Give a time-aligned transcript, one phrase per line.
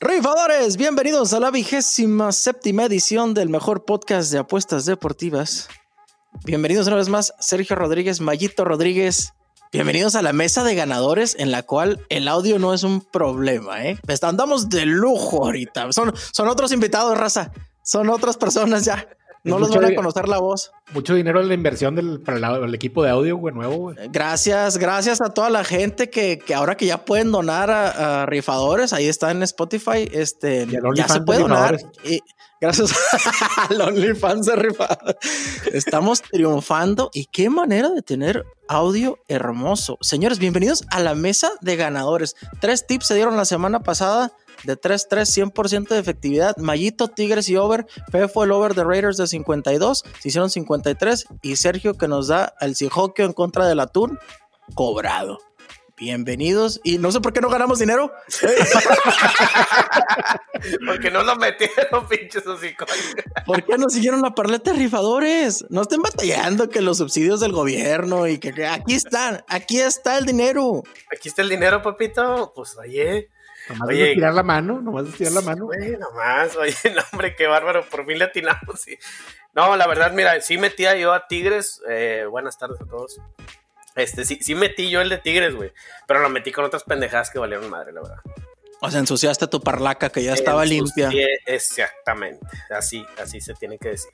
[0.00, 5.68] Rifadores, bienvenidos a la vigésima séptima edición del mejor podcast de apuestas deportivas.
[6.44, 9.34] Bienvenidos una vez más, Sergio Rodríguez, Mayito Rodríguez.
[9.70, 13.86] Bienvenidos a la mesa de ganadores en la cual el audio no es un problema,
[13.86, 14.00] ¿eh?
[14.22, 15.92] Andamos de lujo ahorita.
[15.92, 17.52] Son, son otros invitados, raza.
[17.84, 19.06] Son otras personas ya.
[19.42, 20.70] No los van a conocer la voz.
[20.92, 23.96] Mucho dinero en la inversión del, para el, equipo de audio, güey, nuevo, güey.
[24.10, 28.92] Gracias, gracias a toda la gente que, que ahora que ya pueden donar a, rifadores,
[28.92, 31.78] ahí está en Spotify, este, ya se puede donar.
[32.04, 32.20] Y,
[32.60, 32.94] gracias
[33.70, 35.16] al OnlyFans de rifadores.
[35.72, 39.96] Estamos triunfando y qué manera de tener audio hermoso.
[40.02, 42.36] Señores, bienvenidos a la mesa de ganadores.
[42.60, 44.32] Tres tips se dieron la semana pasada
[44.64, 46.56] de 3-3, 100% de efectividad.
[46.56, 47.86] Mayito, Tigres y over.
[48.10, 51.26] Fe fue el over de Raiders de 52, se hicieron 53.
[51.42, 54.18] Y Sergio que nos da el Sijoquio en contra del Atún,
[54.74, 55.38] cobrado.
[56.00, 56.80] Bienvenidos.
[56.82, 58.10] Y no sé por qué no ganamos dinero.
[60.86, 62.42] Porque no lo metieron, pinches
[63.44, 65.66] ¿Por qué no siguieron la parleta de rifadores?
[65.68, 70.16] No estén batallando que los subsidios del gobierno y que, que aquí están, aquí está
[70.16, 70.82] el dinero.
[71.14, 72.54] Aquí está el dinero, papito.
[72.56, 73.28] Pues oye.
[73.70, 75.66] Nomás oye, tirar la mano, nomás de tirar la mano.
[75.66, 78.80] Oye, nomás, oye, no, hombre, qué bárbaro, por fin le atinamos.
[78.80, 78.98] Sí.
[79.52, 81.80] No, la verdad, mira, sí metía yo a Tigres.
[81.88, 83.20] Eh, buenas tardes a todos.
[83.96, 85.72] Este, sí, sí metí yo el de Tigres, güey.
[86.06, 88.20] Pero lo metí con otras pendejadas que valieron madre, la verdad.
[88.82, 91.10] O sea, ensuciaste tu parlaca que ya estaba limpia.
[91.46, 94.10] Exactamente, así, así se tiene que decir.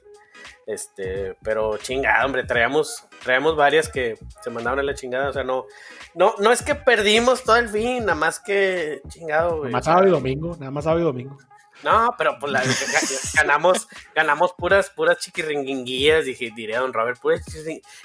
[0.67, 5.31] Este, pero chingada, hombre, traíamos, traíamos varias que se mandaron a la chingada.
[5.31, 5.67] O sea, no,
[6.15, 9.73] no, no es que perdimos todo el fin, nada más que chingado, güey.
[9.73, 11.37] Nada más sábado y domingo, nada más sábado y domingo.
[11.83, 12.63] No, pero pues la,
[13.35, 17.43] ganamos, ganamos puras, puras chiquiringuinguillas, dije, diré a don Robert, puras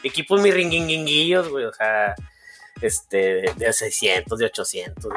[0.03, 2.15] equipos mi ringuinguillos, güey, o sea,
[2.81, 5.13] este, de 600, de 800.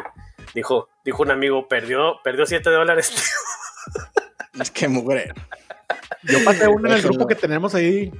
[0.55, 3.13] Dijo, dijo un amigo, perdió, perdió 7 dólares.
[4.61, 5.34] Es que mugre.
[6.22, 8.12] Yo pasé uno en el grupo que tenemos ahí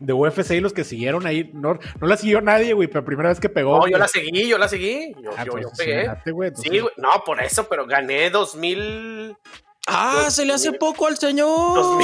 [0.00, 1.50] de UFC y los que siguieron ahí.
[1.52, 3.78] No, no la siguió nadie, güey, pero primera vez que pegó.
[3.78, 5.14] No, yo la seguí, yo la seguí.
[5.22, 6.10] Yo, ah, yo, pues, pegué.
[6.24, 6.92] sí, güey.
[6.96, 9.36] No, por eso, pero gané 2000.
[9.90, 12.02] Ah, se le hace poco al señor.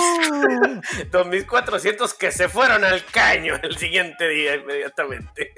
[1.10, 5.52] 2400 que se fueron al caño el siguiente día inmediatamente.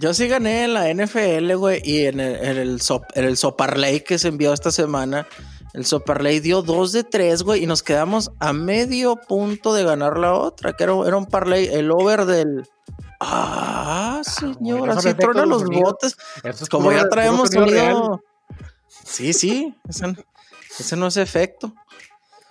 [0.00, 2.80] Yo sí gané en la NFL, güey, y en el, en el,
[3.14, 5.26] en el Soparley que se envió esta semana.
[5.76, 10.18] El Superley dio dos de tres, güey, y nos quedamos a medio punto de ganar
[10.18, 12.66] la otra, que era, un parlay, el over del.
[13.20, 16.16] Ah, ah señor, así tronan los botes.
[16.70, 18.24] Como ya traemos sonido.
[19.04, 21.74] Sí, sí, ese, no es efecto.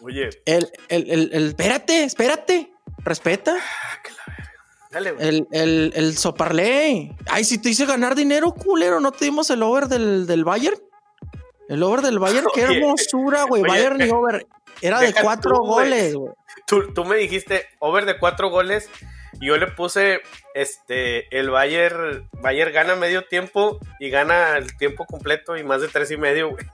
[0.02, 0.30] Oye.
[0.46, 3.56] El, el, el, el, espérate, espérate, respeta.
[3.58, 4.00] Ah,
[4.92, 5.28] Dale, güey.
[5.28, 7.18] El, el, el Soparley.
[7.26, 10.78] Ay, si te hice ganar dinero, culero, ¿no te dimos el over del, del Bayern?
[11.68, 13.64] El over del Bayern, qué hermosura, güey.
[13.64, 14.46] Bayern y over.
[14.82, 16.34] Era de cuatro goles, güey.
[16.68, 18.90] Tú, me dijiste over de cuatro goles.
[19.40, 20.22] Y yo le puse
[20.54, 22.30] este el Bayern.
[22.42, 26.52] Bayern gana medio tiempo y gana el tiempo completo y más de tres y medio,
[26.52, 26.66] güey.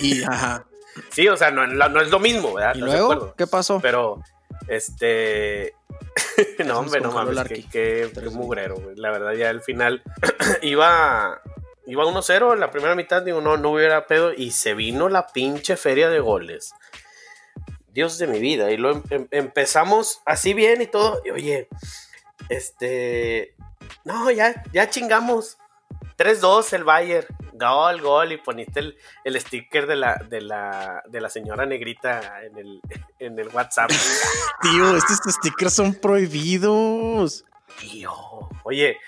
[0.00, 0.66] Y, ajá.
[1.10, 2.74] Sí, o sea, no, no, es lo mismo, ¿verdad?
[2.74, 3.34] ¿Y luego?
[3.36, 3.80] ¿Qué pasó?
[3.80, 4.20] Pero,
[4.68, 5.74] este.
[6.66, 8.96] no, hombre, no mames, qué, qué, qué mugrero, güey.
[8.96, 10.02] La verdad, ya al final
[10.62, 11.40] iba
[11.86, 15.26] iba 1-0 en la primera mitad, digo, no, no hubiera pedo, y se vino la
[15.26, 16.74] pinche feria de goles.
[17.88, 21.68] Dios de mi vida, y lo em, em, empezamos así bien y todo, y oye,
[22.48, 23.54] este,
[24.04, 25.58] no, ya, ya chingamos.
[26.16, 31.30] 3-2 el Bayern, gol, gol, y poniste el, sticker de la, de, la, de la
[31.30, 32.80] señora negrita en el,
[33.18, 33.90] en el WhatsApp.
[34.62, 37.44] Tío, estos stickers son prohibidos.
[37.78, 38.12] Tío,
[38.64, 38.98] oye,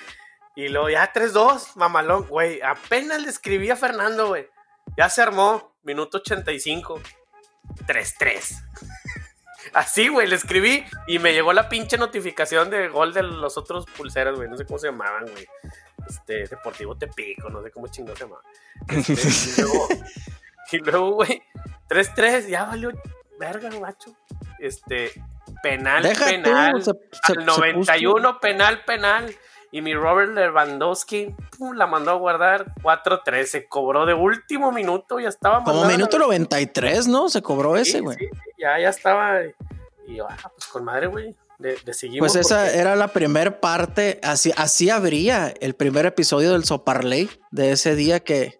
[0.55, 2.61] y luego ya 3-2, mamalón, güey.
[2.63, 4.49] Apenas le escribí a Fernando, güey.
[4.97, 7.01] Ya se armó, minuto 85.
[7.87, 8.63] 3-3.
[9.75, 13.87] Así, güey, le escribí y me llegó la pinche notificación de gol de los otros
[13.87, 14.49] pulseras, güey.
[14.49, 15.47] No sé cómo se llamaban, güey.
[16.07, 18.43] Este, Deportivo Tepico, no sé cómo chingón se llamaba.
[18.89, 19.63] Este,
[20.73, 21.43] y luego, güey,
[21.89, 22.91] 3-3, ya valió
[23.39, 24.15] verga, macho.
[24.59, 25.13] Este,
[25.63, 26.83] penal, penal.
[27.23, 29.35] al 91, penal, penal.
[29.73, 31.35] Y mi Robert Lewandowski
[31.75, 33.45] la mandó a guardar 4-3.
[33.47, 35.19] Se cobró de último minuto.
[35.19, 35.65] Ya estaba.
[35.65, 37.31] Como minuto 93, ¿no?
[37.31, 38.19] Se cobró ese, güey.
[38.19, 38.29] Sí,
[38.59, 39.41] ya, ya estaba.
[40.07, 41.35] Y yo, ah, pues con madre, güey.
[41.59, 41.79] De,
[42.19, 44.21] Pues esa era la primera parte.
[44.23, 48.59] Así, así habría el primer episodio del Soparley de ese día que.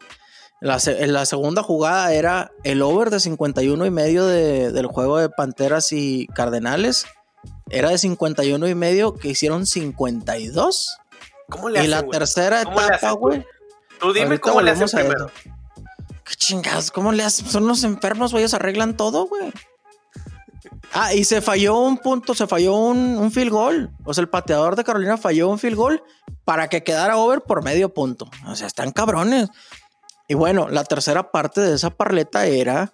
[0.61, 5.91] La segunda jugada era el over de 51 y medio de, del juego de Panteras
[5.91, 7.05] y Cardenales
[7.73, 10.99] era de 51 y medio que hicieron 52.
[11.53, 13.45] ¿Cómo le Y la tercera etapa, güey.
[14.01, 15.31] Tú dime cómo le hacen primero.
[16.25, 16.91] ¿Qué chingados?
[16.91, 17.47] ¿Cómo le hacen?
[17.47, 18.43] Son los enfermos, güey.
[18.43, 19.53] Ellos arreglan todo, güey.
[20.95, 23.91] Ah, y se falló un punto, se falló un, un, field goal.
[24.05, 26.03] O sea, el pateador de Carolina falló un field goal
[26.45, 28.31] para que quedara over por medio punto.
[28.47, 29.49] O sea, están cabrones.
[30.29, 32.93] Y bueno, la tercera parte de esa parleta era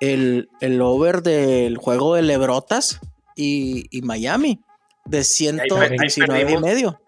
[0.00, 3.00] el, el over del juego de Lebrotas
[3.34, 4.60] y, y Miami
[5.04, 7.00] de 119 y medio.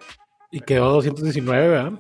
[0.50, 1.92] Y quedó 219, ¿verdad?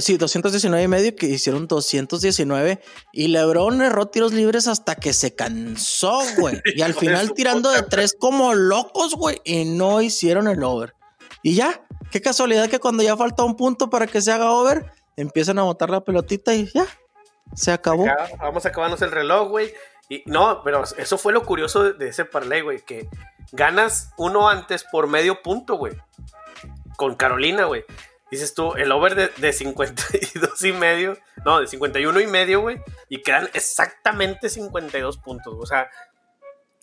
[0.00, 2.80] Sí, 219 y medio que hicieron 219
[3.12, 6.60] y LeBron erró tiros libres hasta que se cansó, güey.
[6.76, 10.94] Y al final tirando de tres como locos, güey, y no hicieron el over.
[11.42, 14.92] Y ya, qué casualidad que cuando ya falta un punto para que se haga over,
[15.16, 16.86] empiezan a botar la pelotita y ya,
[17.54, 18.06] se acabó.
[18.38, 19.72] vamos a acabarnos el reloj, güey.
[20.10, 23.08] Y no, pero eso fue lo curioso de, ese parlay, güey, que
[23.52, 25.94] ganas uno antes por medio punto, güey.
[27.00, 27.86] Con Carolina, güey.
[28.30, 31.16] Dices tú, el over de, de 52 y medio,
[31.46, 35.54] no, de 51 y medio, güey, y quedan exactamente 52 puntos.
[35.58, 35.88] O sea,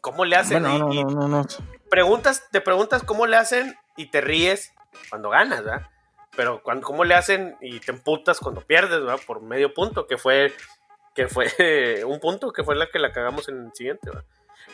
[0.01, 0.63] ¿cómo le hacen?
[0.63, 1.45] no, no, no, no.
[1.91, 4.73] Preguntas, te preguntas cómo le hacen y te ríes
[5.11, 5.87] cuando ganas, ¿verdad?
[6.35, 9.19] Pero cuando, ¿cómo le hacen y te emputas cuando pierdes, ¿verdad?
[9.27, 10.51] Por medio punto, que fue,
[11.13, 11.45] que fue
[12.07, 14.25] un punto, que fue la que la cagamos en el siguiente, ¿verdad?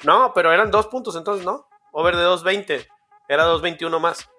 [0.03, 1.67] No, pero eran dos puntos entonces, ¿no?
[1.91, 2.87] Over de 2.20,
[3.27, 4.29] era 2.21 más.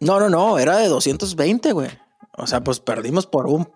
[0.00, 1.88] No, no, no, era de 220, güey.
[2.32, 3.68] O sea, pues perdimos por un...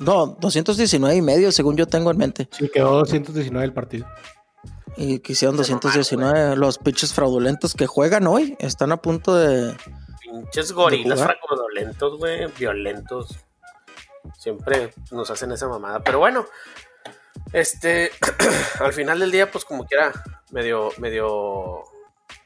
[0.00, 2.48] no, 219 y medio, según yo tengo en mente.
[2.50, 4.06] Sí, quedó 219 el partido.
[4.96, 6.56] Y quisieron 219.
[6.56, 9.76] los pinches fraudulentos que juegan hoy están a punto de.
[10.20, 12.46] Pinches gorilas fraudulentos, güey.
[12.58, 13.38] Violentos.
[14.36, 16.00] Siempre nos hacen esa mamada.
[16.00, 16.46] Pero bueno,
[17.52, 18.10] este.
[18.80, 20.12] al final del día, pues como quiera,
[20.50, 20.90] medio.
[20.98, 21.84] medio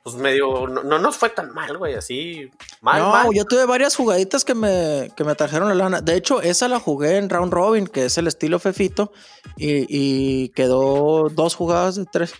[0.02, 2.50] pues medio, no, nos fue tan mal, güey, así
[2.80, 3.00] mal.
[3.00, 6.00] No, yo tuve varias jugaditas que me, que me trajeron la lana.
[6.00, 9.12] De hecho, esa la jugué en Round Robin, que es el estilo Fefito,
[9.56, 12.34] y, quedó dos jugadas de tres.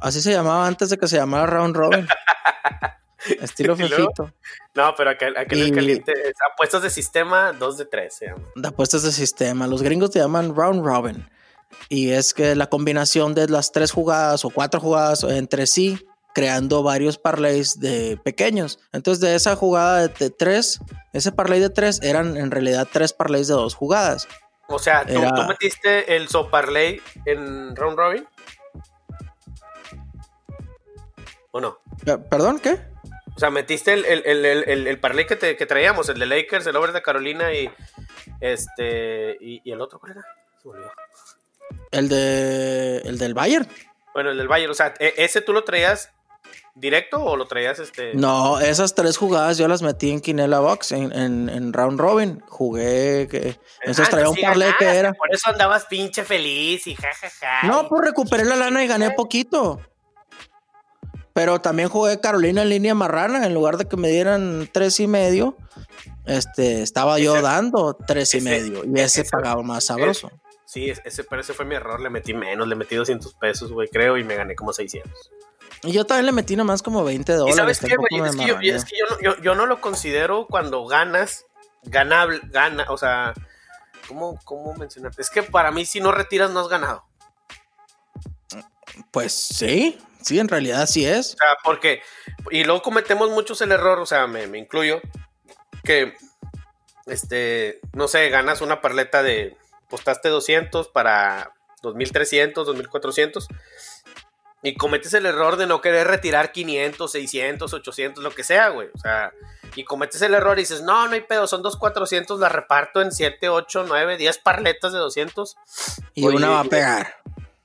[0.00, 2.06] Así se llamaba antes de que se llamara Round Robin.
[3.40, 4.34] estilo Fefito.
[4.74, 6.12] No, pero aquel, aquel es caliente.
[6.52, 8.42] apuestas de sistema, dos de tres se llama.
[8.54, 9.66] De apuestas de sistema.
[9.66, 11.26] Los gringos te llaman Round Robin.
[11.88, 15.98] Y es que la combinación de las tres jugadas o cuatro jugadas entre sí
[16.34, 18.78] creando varios parlays de pequeños.
[18.92, 20.80] Entonces, de esa jugada de, tres,
[21.12, 24.28] ese parlay de tres eran en realidad tres parlays de dos jugadas.
[24.68, 28.28] O sea, ¿tú, metiste el so parlay en round robin?
[31.50, 31.78] ¿O no?
[32.04, 32.60] ¿Perdón?
[32.60, 32.78] ¿Qué?
[33.34, 36.92] O sea, metiste el, el, parlay que, te, que, traíamos, el de Lakers, el over
[36.92, 37.70] de Carolina y
[38.40, 39.36] este.
[39.40, 40.22] ¿Y, el otro cuál era?
[40.60, 40.92] Se volvió.
[41.90, 42.98] El de.
[42.98, 43.66] El del Bayern.
[44.12, 46.12] Bueno, el del Bayern, o sea, e, ese tú lo traías
[46.80, 48.14] directo o lo traías este?
[48.14, 52.42] No, esas tres jugadas yo las metí en Quinella Box, en, en, Round Robin.
[52.48, 53.58] Jugué, que.
[53.80, 55.12] Entonces ah, traía un parlay que era.
[55.12, 57.66] Por eso andabas pinche feliz y jajaja.
[57.66, 59.80] no, pues recuperé la lana y gané poquito.
[61.32, 63.46] Pero también jugué Carolina en línea marrana.
[63.46, 65.56] En lugar de que me dieran tres y medio,
[66.26, 68.82] este, estaba yo dando tres y medio.
[68.84, 70.30] Y ese, pagaba más sabroso.
[70.64, 72.00] sí, ese, pero ese fue mi error.
[72.00, 75.12] Le metí menos, le metí 200 pesos, güey, creo, y me gané como 600.
[75.82, 77.54] Y yo también le metí nomás como 20 dólares.
[77.54, 78.28] ¿Y sabes qué, güey?
[78.28, 78.96] Es, que, yo, es que
[79.42, 81.46] yo, no, lo considero cuando ganas,
[81.82, 83.32] ganable, gana, o sea,
[84.06, 85.12] ¿cómo, cómo mencionar?
[85.16, 87.04] Es que para mí si no retiras no has ganado.
[89.10, 91.34] Pues sí, sí, en realidad sí es.
[91.34, 92.02] O sea, porque,
[92.50, 95.00] y luego cometemos muchos el error, o sea, me, me incluyo,
[95.82, 96.14] que,
[97.06, 99.56] este, no sé, ganas una parleta de,
[99.88, 103.48] postaste 200 para 2300, 2400
[104.62, 108.88] y cometes el error de no querer retirar 500, 600, 800, lo que sea, güey.
[108.94, 109.32] O sea,
[109.74, 113.00] y cometes el error y dices, no, no hay pedo, son dos 400, la reparto
[113.00, 115.56] en 7, 8, 9, 10 parletas de 200.
[116.14, 117.16] Y una va a pegar.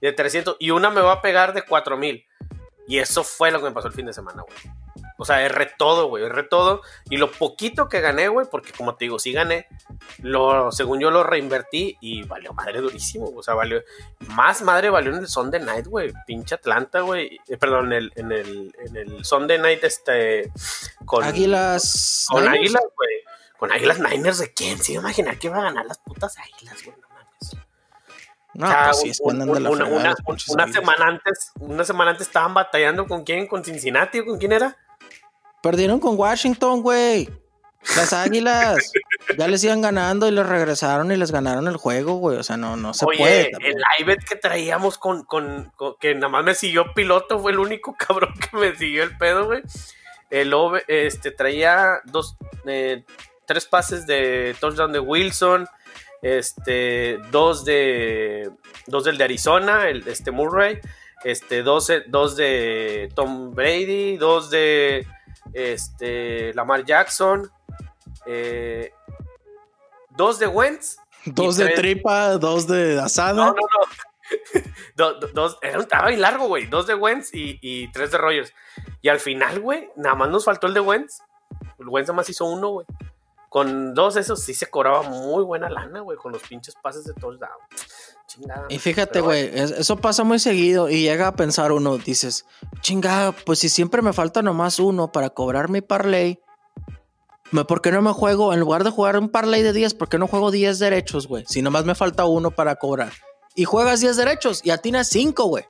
[0.01, 0.57] De 300.
[0.59, 2.25] Y una me va a pegar de 4000.
[2.87, 4.75] Y eso fue lo que me pasó el fin de semana, güey.
[5.17, 6.81] O sea, erré todo, güey, erré todo.
[7.09, 9.67] Y lo poquito que gané, güey, porque como te digo, sí gané,
[10.19, 13.31] lo, según yo lo reinvertí y valió madre durísimo.
[13.35, 13.81] O sea, valió,
[14.27, 16.11] más madre valió en el Sunday Night, güey.
[16.27, 17.39] Pinche Atlanta, güey.
[17.47, 20.51] Eh, perdón, en el, en, el, en el Sunday Night, este,
[21.05, 21.23] con...
[21.23, 22.27] Águilas.
[22.29, 23.15] Con Águilas, güey.
[23.57, 24.83] Con Águilas Niners, ¿de quién?
[24.83, 26.95] Sí, imaginar que iba a ganar las putas Águilas, güey.
[28.55, 33.65] No, pues sí, una, una, semana antes, una semana antes estaban batallando con quién, con
[33.65, 34.77] Cincinnati o con quién era.
[35.65, 37.27] Perdieron con Washington, güey.
[37.95, 38.91] Las águilas
[39.35, 42.37] ya les iban ganando y les regresaron y les ganaron el juego, güey.
[42.37, 43.49] O sea, no, no se puede.
[43.59, 47.95] El iBet que traíamos con, con, que nada más me siguió piloto, fue el único
[47.97, 49.63] cabrón que me siguió el pedo, güey.
[50.29, 50.53] El
[50.87, 53.03] este traía dos, eh,
[53.47, 55.65] tres pases de touchdown de Wilson,
[56.21, 58.51] este, dos de,
[58.85, 60.79] dos del de Arizona, el, este Murray,
[61.23, 65.07] este, dos, dos de Tom Brady, dos de
[65.53, 67.49] este, Lamar Jackson,
[68.25, 68.91] eh,
[70.11, 70.97] dos de Wentz.
[71.25, 73.33] Dos de tripa, dos de asada.
[73.33, 74.05] No, no, no.
[75.33, 76.65] dos, era un trabajo largo, güey.
[76.67, 78.53] Dos de Wentz y, tres de Rogers.
[79.01, 81.19] Y al final, güey, nada más nos faltó el de Wentz.
[81.79, 82.85] El Wentz nada más hizo uno, güey.
[83.49, 87.05] Con dos de esos sí se cobraba muy buena lana, güey, con los pinches pases
[87.05, 87.51] de touchdown.
[88.35, 88.65] Chingada.
[88.69, 92.45] Y fíjate, güey, eso pasa muy seguido y llega a pensar uno, dices,
[92.81, 96.39] chingada, pues si siempre me falta nomás uno para cobrar mi parlay,
[97.63, 100.17] ¿Por qué no me juego, en lugar de jugar un parlay de 10, ¿por qué
[100.17, 101.45] no juego 10 derechos, güey?
[101.47, 103.13] Si nomás me falta uno para cobrar.
[103.55, 105.63] Y juegas 10 derechos y atinas 5, güey.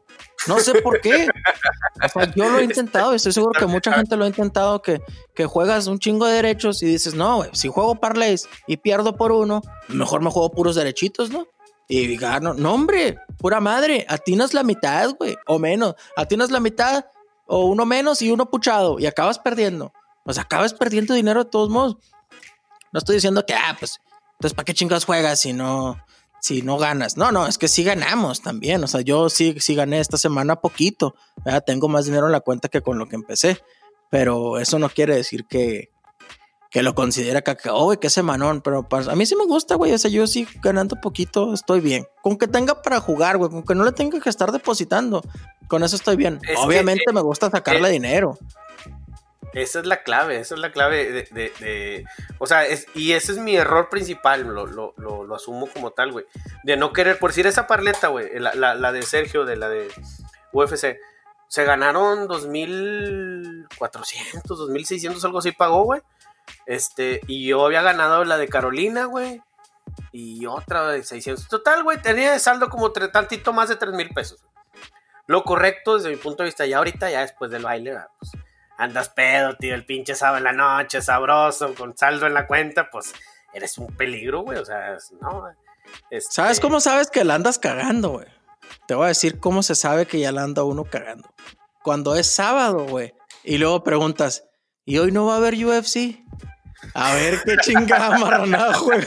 [0.47, 1.27] No sé por qué.
[2.03, 4.81] O sea, yo lo he intentado y estoy seguro que mucha gente lo ha intentado,
[4.81, 5.01] que,
[5.35, 9.15] que juegas un chingo de derechos y dices, no, güey, si juego parlays y pierdo
[9.15, 11.47] por uno, mejor me juego puros derechitos, ¿no?
[11.87, 12.53] Y gano.
[12.53, 15.95] No, hombre, pura madre, atinas la mitad, güey, o menos.
[16.15, 17.05] Atinas la mitad
[17.47, 19.93] o uno menos y uno puchado y acabas perdiendo
[20.25, 21.97] pues acabas perdiendo dinero de todos modos.
[22.91, 23.99] No estoy diciendo que, ah, pues,
[24.33, 26.03] entonces, ¿para qué chingas juegas si no,
[26.41, 27.15] si no ganas?
[27.15, 28.83] No, no, es que sí ganamos también.
[28.83, 31.15] O sea, yo sí, sí gané esta semana poquito.
[31.67, 33.59] Tengo más dinero en la cuenta que con lo que empecé.
[34.09, 35.91] Pero eso no quiere decir que,
[36.75, 38.59] que lo considera cacao, güey, que semanón.
[38.59, 39.93] Pero pues, a mí sí me gusta, güey.
[39.93, 42.05] O sea, yo sí ganando poquito estoy bien.
[42.21, 43.49] Con que tenga para jugar, güey.
[43.49, 45.23] Con que no le tenga que estar depositando.
[45.69, 46.41] Con eso estoy bien.
[46.57, 48.37] Obviamente me gusta sacarle dinero.
[49.53, 52.03] Esa es la clave, esa es la clave de,
[52.39, 56.11] o sea, es, y ese es mi error principal, lo, lo, lo, asumo como tal,
[56.11, 56.25] güey,
[56.65, 59.69] de no querer, por decir esa parleta, güey, la, la, la, de Sergio, de la
[59.69, 59.87] de
[60.51, 60.97] UFC,
[61.47, 66.01] se ganaron 2.400, 2.600, algo así pagó, güey,
[66.65, 69.41] este, y yo había ganado la de Carolina, güey,
[70.11, 74.45] y otra de 600, total, güey, tenía de saldo como tantito más de 3.000 pesos,
[75.27, 78.31] lo correcto desde mi punto de vista, ya ahorita, ya después del baile, pues
[78.77, 82.89] andas pedo, tío, el pinche sábado en la noche, sabroso, con saldo en la cuenta,
[82.89, 83.13] pues
[83.53, 84.59] eres un peligro, güey.
[84.59, 85.47] O sea, no.
[86.09, 88.27] Este ¿Sabes cómo sabes que la andas cagando, güey?
[88.87, 91.29] Te voy a decir cómo se sabe que ya la anda uno cagando.
[91.83, 93.13] Cuando es sábado, güey.
[93.43, 94.45] Y luego preguntas,
[94.85, 96.24] ¿y hoy no va a haber UFC?
[96.93, 99.05] A ver qué chingada marranada, güey.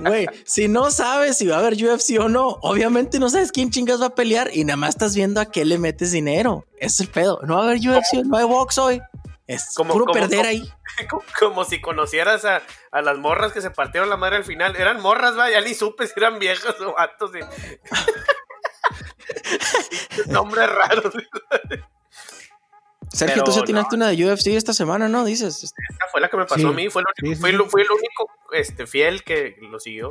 [0.00, 3.70] Güey, si no sabes si va a haber UFC o no, obviamente no sabes quién
[3.70, 6.66] chingas va a pelear y nada más estás viendo a qué le metes dinero.
[6.78, 7.40] Es el pedo.
[7.42, 9.00] No va a haber UFC, no hay box hoy.
[9.46, 10.62] Es como, puro perder ahí.
[11.38, 12.62] Como, si conocieras a,
[13.00, 14.76] las morras que se partieron la madre al final.
[14.76, 17.32] Eran morras, va, ya ni supe si eran viejas o gatos.
[20.26, 21.12] Nombres raros.
[23.12, 25.24] Sergio, tú se tiraste una de UFC esta semana, ¿no?
[25.24, 25.64] Dices.
[25.64, 25.74] Esta
[26.10, 27.40] fue la que me pasó a mí, fue, el único,
[27.70, 30.10] fue, el único este, fiel que lo siguió.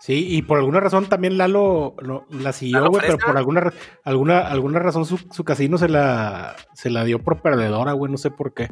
[0.00, 1.94] Sí, y por alguna razón también Lalo
[2.30, 3.70] la siguió, güey, pero por alguna,
[4.02, 8.30] alguna, alguna razón su, casino se la, se la dio por perdedora, güey, no sé
[8.30, 8.70] por qué.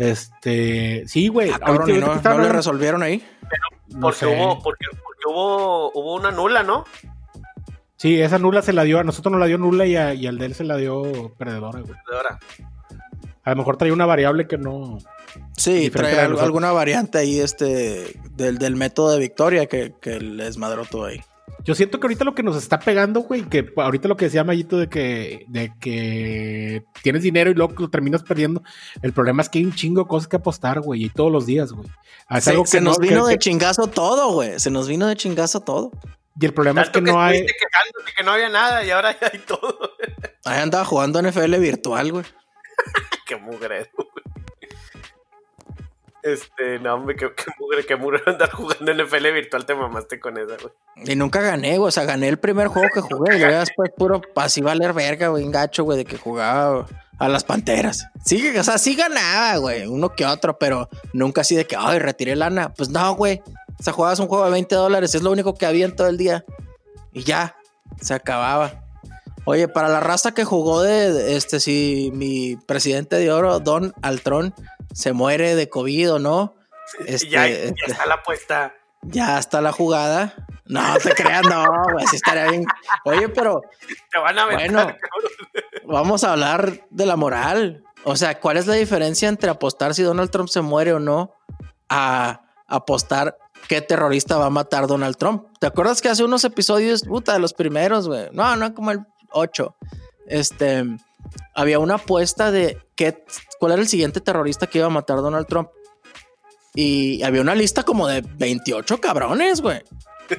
[0.00, 1.52] Este, sí, güey.
[1.52, 3.24] Ah, no, le resolvieron ahí?
[4.00, 4.86] porque, hubo, porque,
[5.28, 6.84] hubo, hubo una nula, ¿no?
[7.96, 10.46] Sí, esa nula se la dio, a nosotros nos la dio nula y, al de
[10.46, 11.94] él se la dio perdedora, güey.
[12.04, 12.38] Perdedora.
[13.42, 14.98] A lo mejor traía una variable que no.
[15.56, 21.06] Sí, trae alguna variante ahí este del, método de victoria que, que les madró todo
[21.06, 21.20] ahí.
[21.66, 24.44] Yo siento que ahorita lo que nos está pegando, güey, que ahorita lo que decía
[24.44, 28.62] Mayito de que, de que tienes dinero y luego lo terminas perdiendo.
[29.02, 31.44] El problema es que hay un chingo de cosas que apostar, güey, y todos los
[31.44, 31.88] días, güey.
[32.40, 34.60] se, nos vino de chingazo todo, güey.
[34.60, 35.90] Se nos vino de chingazo todo.
[36.38, 37.46] Y el problema es que, no hay.
[38.16, 39.92] que no había nada y ahora ya hay todo.
[40.44, 42.24] Ahí andaba jugando NFL virtual, güey.
[43.26, 43.90] qué mugre,
[46.22, 50.56] Este, no, hombre, qué, mugre, qué mugre andar jugando NFL virtual, te mamaste con esa,
[50.56, 50.72] güey.
[51.10, 51.88] Y nunca gané, güey.
[51.88, 53.36] O sea, gané el primer juego que jugué.
[53.36, 56.86] Y luego después puro así valer verga, güey, gacho, güey, de que jugaba
[57.18, 58.06] a las panteras.
[58.24, 61.98] Sí, o sea, sí ganaba, güey, uno que otro, pero nunca así de que, ay,
[61.98, 62.74] retiré lana.
[62.74, 63.42] Pues no, güey.
[63.78, 66.08] O sea, jugabas un juego de 20 dólares, es lo único que había en todo
[66.08, 66.44] el día.
[67.12, 67.56] Y ya,
[68.00, 68.84] se acababa.
[69.44, 74.54] Oye, para la raza que jugó de, este, si mi presidente de oro, Don Altrón,
[74.92, 76.56] se muere de COVID o no.
[77.06, 78.74] Este, ya, ya este, está la apuesta.
[79.02, 80.34] Ya está la jugada.
[80.64, 82.64] No te creas, no, güey, así estaría bien.
[83.04, 83.62] Oye, pero.
[84.10, 84.56] Te van a ver.
[84.56, 84.96] Bueno,
[85.84, 87.84] vamos a hablar de la moral.
[88.04, 91.36] O sea, ¿cuál es la diferencia entre apostar si Donald Trump se muere o no?
[91.88, 93.38] a apostar
[93.68, 95.46] qué terrorista va a matar Donald Trump.
[95.60, 98.28] ¿Te acuerdas que hace unos episodios, puta, de los primeros, güey?
[98.32, 99.00] No, no, como el
[99.32, 99.76] 8.
[100.26, 100.84] Este,
[101.54, 103.24] había una apuesta de qué,
[103.58, 105.68] cuál era el siguiente terrorista que iba a matar Donald Trump.
[106.74, 109.82] Y había una lista como de 28 cabrones, güey.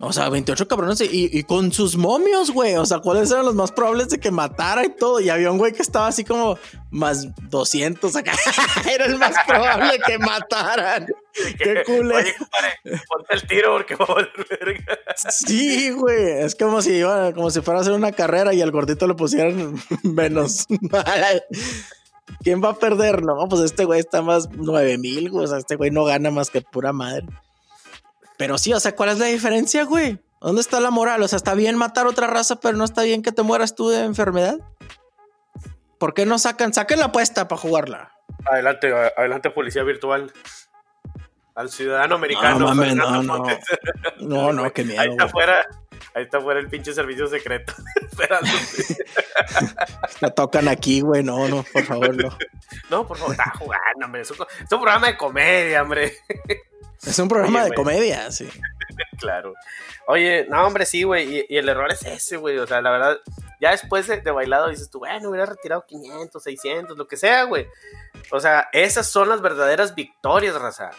[0.00, 2.76] O sea, 28 cabrones y, con sus momios, güey.
[2.76, 5.18] O sea, ¿cuáles eran los más probables de que matara y todo?
[5.18, 6.56] Y había un güey que estaba así como
[6.90, 8.32] más 200 acá.
[8.88, 11.08] Era el más probable que mataran.
[11.58, 12.12] Qué cool.
[13.08, 14.84] ponte el tiro porque va a volver.
[15.16, 16.42] Sí, güey.
[16.42, 17.02] Es como si
[17.34, 20.66] como si fuera a hacer una carrera y al gordito le pusieran menos.
[22.42, 23.22] ¿Quién va a perder?
[23.22, 26.50] No, pues este güey está más 9000, mil, O sea, este güey no gana más
[26.50, 27.26] que pura madre.
[28.36, 30.18] Pero sí, o sea, ¿cuál es la diferencia, güey?
[30.40, 31.22] ¿Dónde está la moral?
[31.22, 33.88] O sea, está bien matar otra raza, pero no está bien que te mueras tú
[33.88, 34.58] de enfermedad.
[35.98, 36.72] ¿Por qué no sacan?
[36.72, 38.12] Saquen la apuesta para jugarla.
[38.46, 40.32] Adelante, adelante, policía virtual.
[41.58, 42.72] Al ciudadano americano.
[42.72, 43.44] No, no, no.
[44.20, 45.00] No, no, qué miedo.
[45.00, 45.66] Ahí está afuera.
[46.14, 47.72] Ahí está fuera el pinche servicio secreto.
[48.00, 48.48] Esperando.
[50.20, 51.24] La tocan aquí, güey.
[51.24, 52.28] No, no, por favor, no.
[52.90, 54.20] No, por favor, está jugando, hombre.
[54.20, 56.16] Es un, es un programa de comedia, hombre.
[57.04, 58.48] Es un programa de comedia, sí.
[59.18, 59.52] claro.
[60.06, 61.44] Oye, no, hombre, sí, güey.
[61.48, 62.56] Y, el error es ese, güey.
[62.58, 63.18] O sea, la verdad,
[63.60, 67.66] ya después de, bailado dices tú, bueno, hubiera retirado 500, 600, lo que sea, güey.
[68.30, 70.92] O sea, esas son las verdaderas victorias, raza.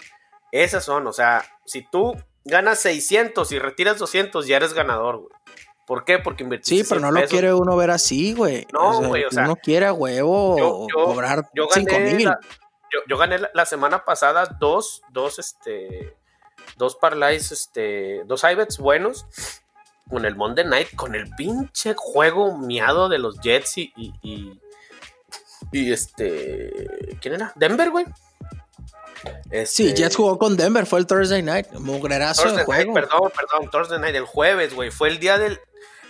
[0.51, 2.15] Esas son, o sea, si tú
[2.45, 5.31] ganas 600 y retiras 200, ya eres ganador, güey.
[5.85, 6.19] ¿Por qué?
[6.19, 6.83] Porque invertiste.
[6.83, 8.67] Sí, pero no lo quiere uno ver así, güey.
[8.71, 12.29] No, güey, o sea, uno quiere a huevo cobrar 5 mil
[13.07, 16.15] yo, gané la, semana pasada dos, dos, este,
[16.77, 19.25] dos parlays, este, dos ibets buenos
[20.09, 24.59] con el Monday Night, con el pinche juego miado de los Jets y, y,
[25.71, 27.53] y, este, ¿quién era?
[27.55, 28.05] Denver, güey.
[29.65, 32.93] Sí, este, Jets jugó con Denver, fue el Thursday Night, mugrerazo de juego.
[32.93, 35.59] perdón, perdón, Thursday Night, el jueves, güey, fue el día del,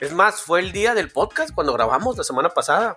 [0.02, 2.96] es más, fue el día del podcast cuando grabamos la semana pasada.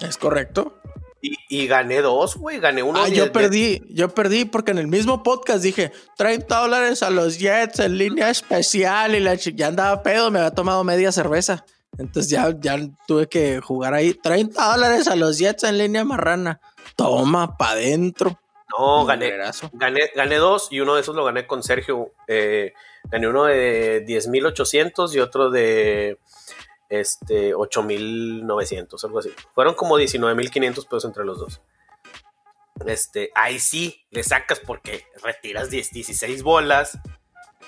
[0.00, 0.78] Es correcto.
[1.24, 2.58] Y, gané dos, güey.
[2.58, 3.00] Gané uno.
[3.00, 3.80] Ah, yo perdí.
[3.90, 8.28] Yo perdí porque en el mismo podcast dije 30 dólares a los Jets en línea
[8.28, 9.14] especial.
[9.14, 10.32] Y la ya andaba pedo.
[10.32, 11.64] Me había tomado media cerveza.
[11.96, 14.14] Entonces ya, ya tuve que jugar ahí.
[14.14, 16.60] 30 dólares a los Jets en línea marrana.
[16.96, 18.40] Toma, pa' adentro.
[18.78, 19.32] No, gané,
[19.72, 22.12] gané, gané dos y uno de esos lo gané con Sergio.
[22.26, 22.72] Eh,
[23.04, 26.18] gané uno de 10.800 y otro de
[26.88, 29.32] este, 8.900, algo así.
[29.54, 31.60] Fueron como 19.500 pesos entre los dos.
[32.86, 36.98] Este, ahí sí le sacas porque retiras 16 bolas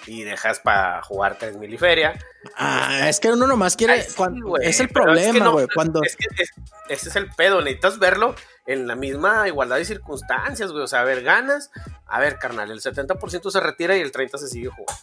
[0.07, 2.19] y dejas para jugar 3.000 y feria.
[2.57, 4.07] Ah, es que uno nomás quiere.
[4.63, 5.67] es el problema, güey.
[5.75, 6.03] cuando...
[6.03, 6.27] Es que
[6.89, 7.61] ese es el pedo.
[7.61, 8.35] Necesitas verlo
[8.67, 10.85] en la misma igualdad de circunstancias, güey.
[10.85, 11.71] O sea, a ver, ganas.
[12.07, 14.95] A ver, carnal, el 70% se retira y el 30% se sigue jugando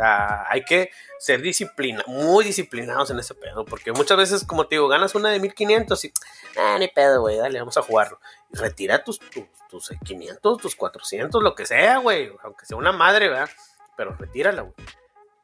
[0.00, 4.88] hay que ser disciplina, muy disciplinados en ese pedo, porque muchas veces, como te digo,
[4.88, 6.12] ganas una de 1500 y,
[6.58, 8.18] ah, ni pedo, güey, dale, vamos a jugarlo.
[8.50, 9.20] Retira tus,
[9.68, 13.50] tus, 500, tus 400, lo que sea, güey, aunque sea una madre, ¿verdad?
[13.96, 14.74] Pero retírala, güey.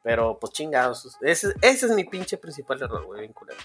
[0.01, 3.59] Pero, pues chingados, ese, es mi pinche principal error, güey, vinculado.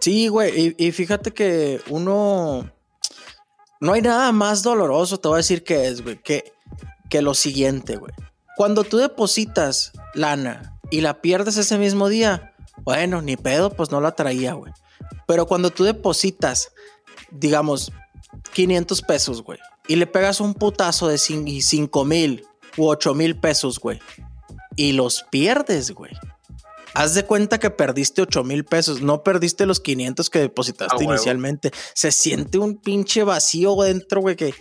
[0.00, 2.70] Sí, güey, y fíjate que uno.
[3.80, 6.52] No hay nada más doloroso, te voy a decir que es, güey, que,
[7.08, 8.12] que lo siguiente, güey
[8.60, 14.02] cuando tú depositas lana y la pierdes ese mismo día, bueno, ni pedo, pues no
[14.02, 14.70] la traía, güey.
[15.26, 16.70] Pero cuando tú depositas,
[17.30, 17.90] digamos,
[18.52, 22.44] 500 pesos, güey, y le pegas un putazo de 5 mil
[22.76, 23.98] u 8 mil pesos, güey,
[24.76, 26.12] y los pierdes, güey.
[26.94, 31.70] Haz de cuenta que perdiste 8 mil pesos, no perdiste los 500 que depositaste inicialmente.
[31.94, 34.54] Se siente un pinche vacío dentro, güey, que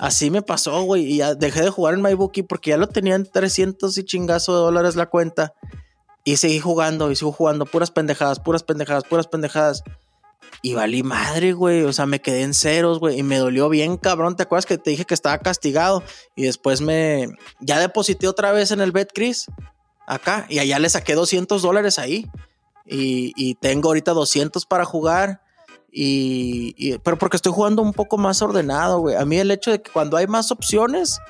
[0.00, 1.04] Así me pasó, güey.
[1.04, 4.60] Y ya dejé de jugar en MyBookie porque ya lo tenían 300 y chingazo de
[4.60, 5.52] dólares la cuenta.
[6.24, 9.82] Y seguí jugando y sigo jugando puras pendejadas, puras pendejadas, puras pendejadas.
[10.62, 11.82] Y valí madre, güey.
[11.82, 13.18] O sea, me quedé en ceros, güey.
[13.18, 14.36] Y me dolió bien, cabrón.
[14.36, 16.02] ¿Te acuerdas que te dije que estaba castigado?
[16.34, 17.28] Y después me.
[17.60, 19.48] Ya deposité otra vez en el BetCris.
[20.10, 20.46] Acá.
[20.48, 22.28] Y allá le saqué 200 dólares ahí.
[22.84, 25.40] Y, tengo ahorita 200 para jugar.
[25.92, 29.14] Y, pero porque estoy jugando un poco más ordenado, güey.
[29.14, 31.20] A mí el hecho de que cuando hay más opciones,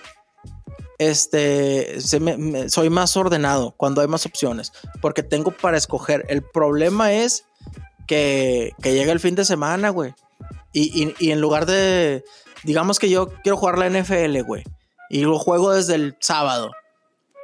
[0.96, 6.24] este, soy más ordenado cuando hay más opciones, porque tengo para escoger.
[6.30, 7.44] El problema es
[8.06, 10.14] que, que llega el fin de semana, güey.
[10.72, 12.24] Y, y, en lugar de,
[12.64, 14.64] digamos que yo quiero jugar la NFL, güey,
[15.10, 16.70] y lo juego desde el sábado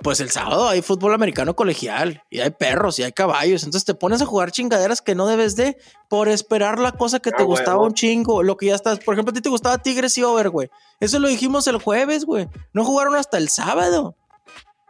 [0.07, 3.65] pues el sábado hay fútbol americano colegial y hay perros y hay caballos.
[3.65, 7.33] Entonces te pones a jugar chingaderas que no debes de por esperar la cosa que
[7.33, 8.45] te ah, gustaba un chingo.
[8.45, 10.71] Lo que ya estás, por ejemplo, a ti te gustaba Tigres y Over, güey.
[11.01, 12.49] Eso lo dijimos el jueves, güey.
[12.73, 14.15] No jugaron hasta el sábado.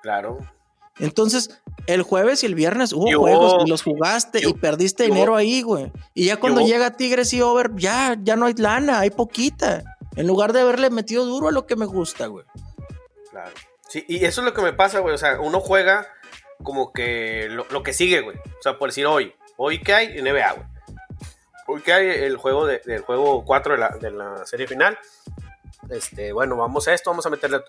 [0.03, 0.41] Claro.
[0.99, 5.63] Entonces, el jueves y el viernes hubo juegos y los jugaste y perdiste dinero ahí,
[5.63, 5.93] güey.
[6.13, 9.83] Y ya cuando llega Tigres y Over, ya, ya no hay lana, hay poquita.
[10.15, 12.45] En lugar de haberle metido duro a lo que me gusta, güey.
[13.31, 13.53] Claro.
[14.07, 15.15] Y eso es lo que me pasa, güey.
[15.15, 16.07] O sea, uno juega
[16.63, 18.37] como que lo, que sigue, güey.
[18.37, 19.35] O sea, por decir hoy.
[19.57, 20.67] Hoy que hay NBA, güey.
[21.69, 24.99] Hoy que hay el juego de, del juego 4 de la, de la serie final.
[25.91, 27.63] Este, bueno, vamos a esto, vamos a meterle.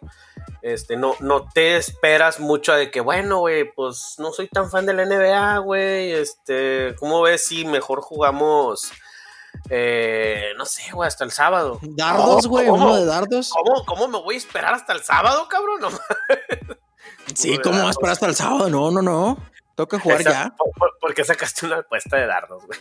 [0.61, 4.85] Este, no, no te esperas mucho de que, bueno, güey, pues no soy tan fan
[4.85, 6.11] de la NBA, güey.
[6.11, 8.91] Este, ¿cómo ves si mejor jugamos?
[9.69, 11.79] Eh, no sé, güey, hasta el sábado.
[11.81, 12.69] ¿Dardos, güey?
[12.69, 13.51] ¿Uno de dardos?
[13.51, 15.79] ¿Cómo, ¿Cómo me voy a esperar hasta el sábado, cabrón?
[17.35, 18.69] sí, ¿cómo vas a esperar hasta el sábado?
[18.69, 19.37] No, no, no.
[19.77, 20.55] Toca jugar ya.
[20.99, 22.79] ¿por, qué sacaste una apuesta de dardos, güey?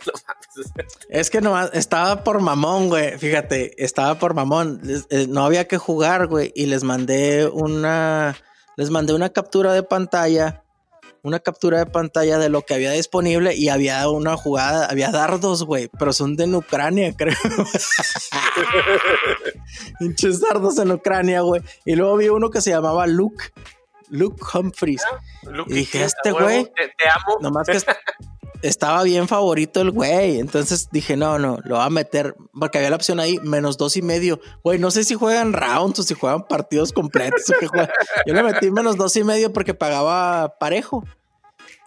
[1.09, 3.19] es que nomás estaba por mamón, güey.
[3.19, 4.81] Fíjate, estaba por mamón.
[5.11, 6.51] Eh, no había que jugar, güey.
[6.55, 8.35] Y les mandé una.
[8.77, 10.63] Les mandé una captura de pantalla.
[11.27, 15.63] Una captura de pantalla de lo que había disponible y había una jugada, había dardos,
[15.63, 17.35] güey, pero son de Ucrania, creo.
[19.99, 21.61] Pinches dardos en Ucrania, güey.
[21.83, 23.43] Y luego vi uno que se llamaba Luke
[24.07, 25.01] Luke Humphries.
[25.03, 25.19] Ah,
[25.67, 27.37] y dije, este güey, te, amo.
[27.41, 27.77] Nomás que
[28.61, 30.39] estaba bien favorito el güey.
[30.39, 32.35] Entonces dije, no, no, lo va a meter.
[32.57, 34.39] Porque había la opción ahí, menos dos y medio.
[34.63, 37.45] Güey, no sé si juegan rounds o si juegan partidos completos
[38.25, 41.03] Yo le metí menos dos y medio porque pagaba parejo.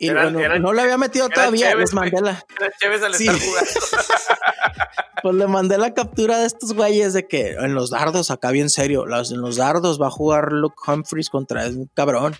[0.03, 2.43] Y bueno, no lo había metido todavía, les mandé la.
[5.23, 8.71] pues le mandé la captura de estos güeyes de que en los dardos, acá bien
[8.71, 12.35] serio, en los dardos va a jugar Luke Humphries contra un cabrón.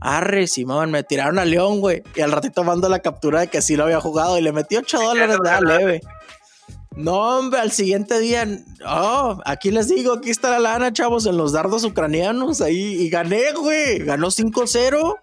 [0.00, 2.04] Arre, Simón, me tiraron a León, güey.
[2.14, 4.76] Y al ratito mando la captura de que sí lo había jugado y le metí
[4.76, 6.00] 8 dólares de leve.
[6.94, 8.46] No, hombre, al siguiente día,
[8.86, 13.10] oh, aquí les digo, aquí está la lana, chavos, en los dardos ucranianos, ahí, y
[13.10, 15.16] gané, güey, ganó 5-0.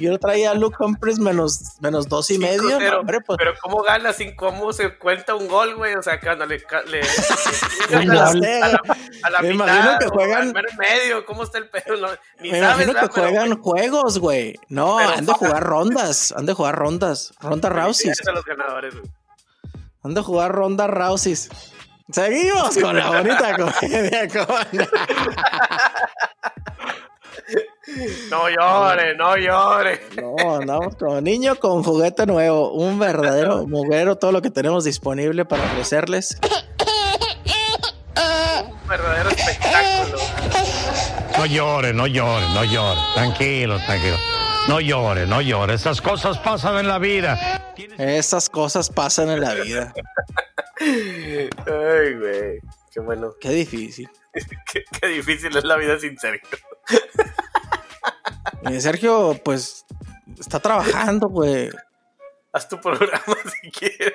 [0.00, 2.78] Yo traía a Luke Humphries menos, menos dos y medio.
[2.78, 3.38] Pues.
[3.38, 5.94] Pero, ¿cómo gana sin cómo se cuenta un gol, güey?
[5.94, 6.62] O sea, cuando le.
[6.86, 7.00] le,
[9.22, 10.52] a, la, me imagino que juegan.
[10.78, 11.94] medio, ¿cómo está el pedo?
[12.40, 14.58] me imagino que juegan juegos, güey.
[14.68, 16.32] No, han de jugar rondas.
[16.36, 17.32] Han de jugar rondas.
[17.40, 18.12] Ronda Rousey.
[20.02, 21.36] Han de jugar ronda Rousey.
[22.12, 24.28] Seguimos con la bonita comedia.
[28.30, 30.00] No llore, no llore.
[30.16, 32.72] No, andamos como niño con juguete nuevo.
[32.72, 36.38] Un verdadero mugrero, todo lo que tenemos disponible para ofrecerles.
[38.66, 40.18] Un verdadero espectáculo.
[41.36, 43.00] No llore, no llore, no llore.
[43.14, 44.16] Tranquilo, tranquilo.
[44.68, 45.74] No llore, no llore.
[45.74, 47.74] Esas cosas pasan en la vida.
[47.98, 49.92] Esas cosas pasan en la vida.
[50.80, 52.58] Ay, güey.
[52.90, 53.32] Qué bueno.
[53.40, 54.08] Qué difícil.
[54.72, 56.58] qué, qué difícil es la vida sin Sergio.
[58.66, 59.84] Eh, Sergio, pues,
[60.40, 61.68] está trabajando, güey.
[62.50, 64.14] Haz tu programa si quieres.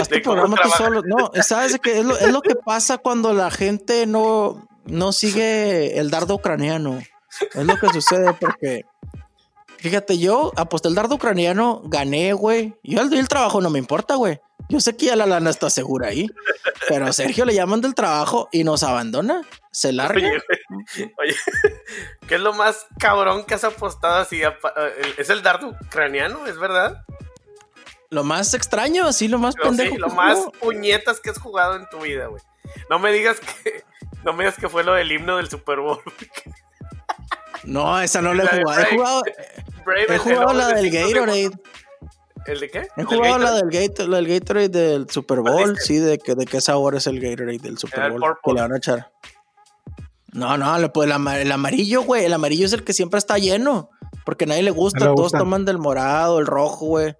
[0.00, 1.02] Haz tu programa tú solo.
[1.02, 2.00] No, ¿sabes qué?
[2.00, 7.00] Es lo, es lo que pasa cuando la gente no, no sigue el dardo ucraniano.
[7.54, 8.86] Es lo que sucede porque
[9.78, 12.74] Fíjate, yo aposté el dardo ucraniano, gané, güey.
[12.82, 14.40] Yo el, el trabajo no me importa, güey.
[14.68, 16.28] Yo sé que ya la lana está segura ahí.
[16.88, 19.42] Pero a Sergio le llaman del trabajo y nos abandona.
[19.70, 20.28] Se larga.
[21.18, 21.36] Oye,
[22.26, 24.42] ¿qué es lo más cabrón que has apostado así?
[24.42, 24.52] Eh,
[25.18, 26.46] ¿Es el dardo ucraniano?
[26.46, 27.04] ¿Es verdad?
[28.10, 29.98] Lo más extraño, sí, lo más pendejo.
[29.98, 32.42] lo más puñetas que has jugado en tu vida, güey.
[32.88, 33.84] No me digas que.
[34.24, 36.00] No me digas que fue lo del himno del Super Bowl.
[37.64, 38.80] No, esa no la he jugado.
[38.80, 39.22] He jugado,
[40.08, 41.50] he jugado la del Gatorade.
[42.46, 42.88] ¿El de qué?
[42.96, 46.46] He jugado la del, Gatorade, la del Gatorade del Super Bowl, sí, de, que, de
[46.46, 48.22] qué sabor es el Gatorade del Super Bowl.
[48.42, 49.12] Que le van a echar.
[50.32, 52.24] No, no, pues el, amarillo, güey.
[52.26, 53.90] El amarillo es el que siempre está lleno.
[54.24, 55.14] Porque a nadie le gusta.
[55.14, 57.16] Todos toman del morado, el rojo, güey.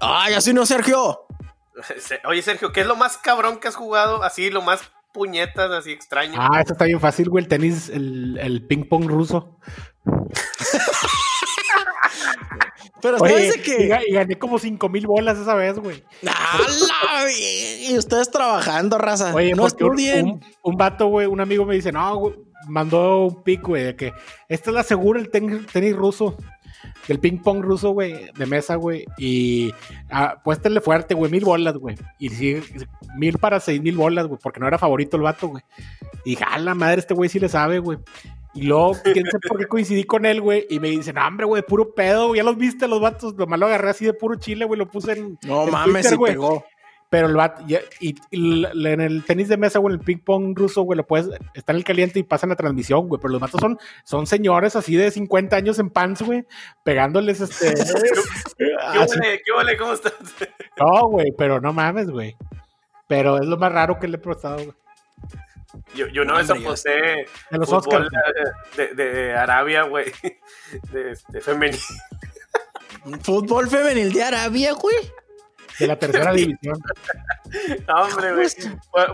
[0.00, 1.26] ¡Ay, así no, Sergio!
[2.24, 4.22] Oye, Sergio, ¿qué es lo más cabrón que has jugado?
[4.22, 4.80] Así, lo más
[5.12, 6.34] puñetas así extraño.
[6.38, 7.44] Ah, esto está bien fácil, güey.
[7.44, 9.58] El tenis, el, el ping pong ruso.
[13.02, 14.02] Pero Oye, que.
[14.08, 16.02] Y gané como 5 mil bolas esa vez, güey.
[17.88, 19.34] y ustedes trabajando, raza.
[19.34, 20.26] Oye, no estudien.
[20.26, 22.34] Un, un, vato, güey, un amigo me dice, no, güey,
[22.68, 24.12] mandó un pic, güey, de que
[24.48, 26.36] esta es la segura el tenis ruso
[27.08, 29.04] del ping pong ruso, güey, de mesa, güey.
[29.18, 29.72] Y
[30.10, 31.96] ah, puéstele fuerte, güey, mil bolas, güey.
[32.18, 32.60] Y sí,
[33.16, 35.62] mil para seis mil bolas, güey, porque no era favorito el vato, güey.
[36.24, 37.98] Y dije, la madre, este güey sí le sabe, güey.
[38.56, 40.66] Y luego, quién sé por qué coincidí con él, güey.
[40.70, 42.34] Y me dicen, hambre, güey, puro pedo.
[42.34, 43.34] Ya los viste, los vatos.
[43.36, 44.78] Lo malo agarré así de puro chile, güey.
[44.78, 45.38] Lo puse en.
[45.42, 46.64] No mames, se pegó.
[47.08, 47.62] Pero el vato,
[48.00, 51.28] y, en el tenis de mesa, güey, en el ping pong ruso, güey, lo puedes,
[51.54, 53.20] está en el caliente y pasan la transmisión, güey.
[53.20, 56.44] Pero los vatos son, son señores así de 50 años en pants, güey,
[56.82, 57.74] pegándoles este.
[58.58, 59.42] ¿Qué vale?
[59.44, 59.76] ¿Qué vale?
[59.76, 60.14] ¿Cómo estás?
[60.78, 62.36] no, güey, pero no mames, güey.
[63.06, 64.74] Pero es lo más raro que le he prestado, güey.
[65.94, 66.90] Yo, yo una vez aposté
[67.50, 68.08] de los Oscars.
[68.76, 70.12] De, de, Arabia, güey.
[70.92, 71.80] De, este, femenil.
[73.22, 74.96] Fútbol femenil de Arabia, güey.
[75.78, 76.78] De la tercera división.
[77.86, 78.48] No, hombre, güey.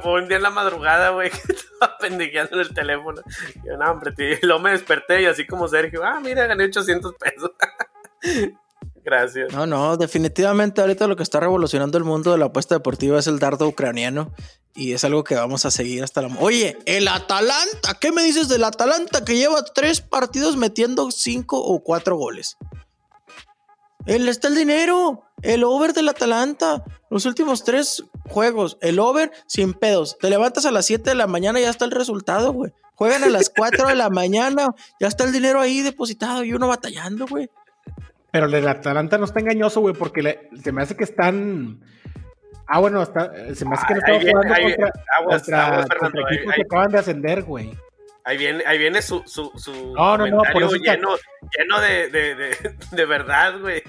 [0.02, 3.22] Fue, un día en la madrugada, güey, que estaba pendejeando en el teléfono.
[3.62, 4.32] Yo, no, hombre, tío.
[4.32, 7.50] Y luego me desperté y así como Sergio, ah, mira, gané 800 pesos.
[9.04, 9.52] Gracias.
[9.52, 13.26] No, no, definitivamente ahorita lo que está revolucionando el mundo de la apuesta deportiva es
[13.26, 14.32] el dardo ucraniano
[14.74, 16.28] y es algo que vamos a seguir hasta la...
[16.38, 21.82] Oye, el Atalanta, ¿qué me dices del Atalanta que lleva tres partidos metiendo cinco o
[21.82, 22.56] cuatro goles?
[24.06, 29.74] El está el dinero, el over del Atalanta, los últimos tres juegos, el over sin
[29.74, 30.16] pedos.
[30.18, 32.72] Te levantas a las 7 de la mañana y ya está el resultado, güey.
[32.94, 34.68] Juegan a las 4 de la mañana,
[35.00, 37.48] ya está el dinero ahí depositado y uno batallando, güey.
[38.32, 41.80] Pero el Atalanta no está engañoso, güey, porque se me hace que están.
[42.66, 44.86] Ah, bueno, está, se me hace que no están jugando
[45.28, 47.76] contra, contra, equipos que acaban de ascender, güey.
[48.24, 51.16] Ahí viene, ahí viene su, su, su no, no, no, por eso lleno,
[51.58, 52.56] lleno de, de, de,
[52.92, 53.82] de verdad, güey.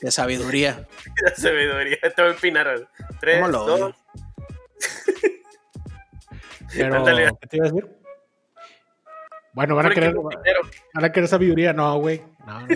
[0.00, 0.86] De sabiduría.
[1.24, 1.98] De sabiduría.
[2.00, 2.88] Te voy a empinar.
[3.18, 3.94] Tres, ¿Cómo lo dos.
[6.72, 7.04] Pero,
[7.40, 7.96] ¿qué te iba a decir?
[9.54, 11.72] Bueno, van a querer, van a querer sabiduría.
[11.72, 12.22] No, güey.
[12.46, 12.68] No, no.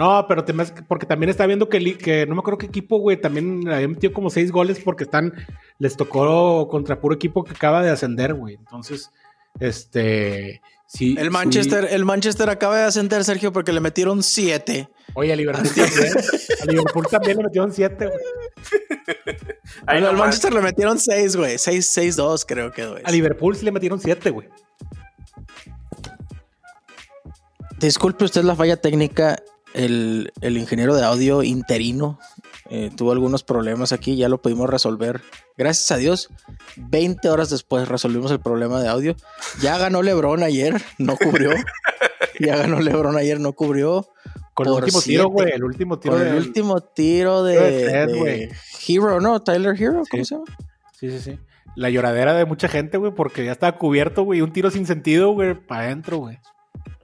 [0.00, 0.54] No, pero te
[0.88, 4.14] porque también está viendo que, que no me acuerdo qué equipo, güey, también había metido
[4.14, 5.34] como seis goles porque están,
[5.78, 8.54] les tocó contra puro equipo que acaba de ascender, güey.
[8.54, 9.10] Entonces,
[9.58, 11.16] este, sí.
[11.18, 14.88] El Manchester, el Manchester acaba de ascender, Sergio, porque le metieron siete.
[15.12, 16.14] Oye, a Liverpool también.
[16.62, 19.36] a Liverpool también le metieron siete, güey.
[19.86, 21.58] Al Manchester le metieron seis, güey.
[21.58, 23.02] Seis, seis, dos, creo que, güey.
[23.04, 24.48] A Liverpool sí le metieron siete, güey.
[27.78, 29.36] Disculpe usted la falla técnica
[29.74, 32.18] el, ingeniero de audio interino
[32.68, 35.20] eh, tuvo algunos problemas aquí, ya lo pudimos resolver.
[35.56, 36.30] Gracias a Dios,
[36.76, 39.16] 20 horas después resolvimos el problema de audio.
[39.60, 41.50] Ya ganó Lebron ayer, no cubrió.
[42.40, 44.08] ya ganó Lebron ayer, no cubrió.
[44.54, 45.52] Con el último tiro, güey.
[45.52, 46.20] El último tiro.
[46.20, 48.50] el último tiro de,
[48.86, 49.42] Hero, ¿no?
[49.42, 50.44] Tyler Hero, ¿cómo se llama?
[50.98, 51.38] Sí, sí, sí.
[51.76, 54.40] La lloradera de mucha gente, güey, porque ya estaba cubierto, güey.
[54.40, 56.38] Un tiro sin sentido, güey, para adentro, güey.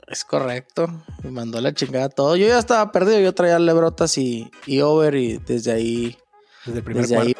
[0.06, 0.86] Es correcto.
[1.22, 2.36] Me mandó la chingada todo.
[2.36, 3.18] Yo ya estaba perdido.
[3.18, 6.18] Yo traía lebrotas y, y over y desde ahí.
[6.64, 7.36] Desde el primer desde ahí.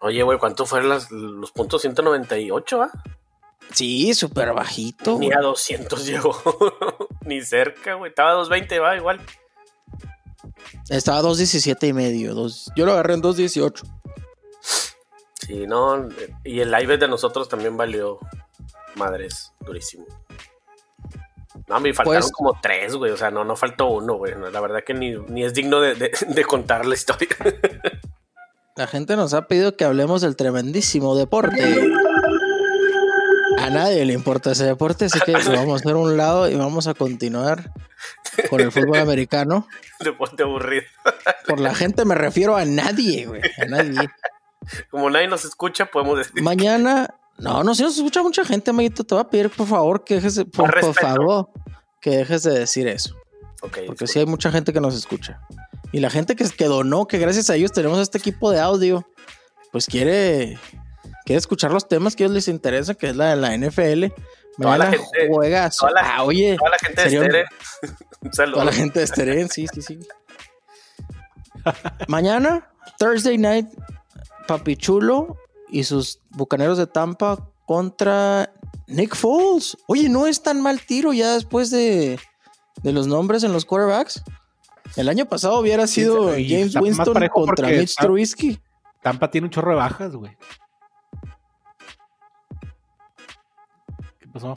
[0.00, 1.00] Oye, güey, ¿cuánto fueron
[1.40, 2.90] los puntos 198, ah?
[3.72, 5.18] Sí, súper bajito.
[5.18, 6.36] Ni a 200 llegó.
[7.22, 8.10] Ni cerca, güey.
[8.10, 9.20] Estaba a 220, va, igual.
[10.88, 12.34] Estaba a 217 y medio.
[12.76, 13.84] Yo lo agarré en 218.
[15.34, 16.08] Sí, no.
[16.44, 18.18] Y el live de nosotros también valió
[18.96, 20.06] madres, durísimo.
[21.66, 23.12] No, me faltaron pues- como tres, güey.
[23.12, 24.34] O sea, no, no faltó uno, güey.
[24.52, 26.12] La verdad que ni, es digno de,
[26.46, 27.28] contar la historia.
[28.76, 31.90] La gente nos ha pedido que hablemos del tremendísimo deporte.
[33.58, 36.48] A nadie le importa ese deporte, así que lo vamos a hacer a un lado
[36.48, 37.72] y vamos a continuar
[38.48, 39.66] con el fútbol americano.
[40.00, 40.84] Deporte aburrido.
[41.48, 43.42] Por la gente me refiero a nadie, güey.
[43.60, 44.08] A nadie.
[44.90, 46.40] Como nadie nos escucha, podemos decir.
[46.40, 49.04] Mañana no, no, si nos escucha mucha gente, amiguito.
[49.04, 51.50] Te voy a pedir, por favor, que dejes de, por, favor,
[52.00, 53.14] que dejes de decir eso.
[53.60, 55.40] Porque sí hay mucha gente que nos escucha.
[55.92, 59.08] Y la gente que, que donó, que gracias a ellos tenemos este equipo de audio,
[59.70, 60.58] pues quiere,
[61.24, 64.06] quiere escuchar los temas que a ellos les interesa, que es la de la NFL.
[64.60, 65.76] Toda la gente, juegas.
[65.76, 67.46] Toda la, ah, oye, toda la gente de Steren.
[68.20, 68.54] Un saludo.
[68.54, 69.98] Toda la gente de Steren, sí, sí, sí.
[72.08, 73.68] Mañana, Thursday night,
[74.48, 75.36] Papi Chulo
[75.70, 78.52] y sus bucaneros de Tampa contra
[78.86, 79.76] Nick Foles.
[79.86, 82.18] Oye, no es tan mal tiro ya después de,
[82.82, 84.22] los nombres en los quarterbacks.
[84.96, 88.58] El año pasado hubiera sido James Winston contra Mitch Trubisky.
[89.02, 90.36] Tampa tiene un chorro de bajas, güey.
[94.18, 94.54] ¿Qué pasó?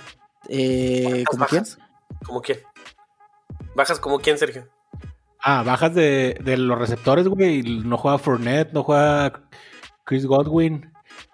[0.47, 1.63] Eh, ¿Cómo quién?
[2.25, 2.59] ¿Cómo quién?
[3.75, 4.67] ¿Bajas como quién, Sergio?
[5.43, 7.61] Ah, bajas de, de los receptores, güey.
[7.63, 9.43] No juega Fournette, no juega
[10.05, 10.90] Chris Godwin.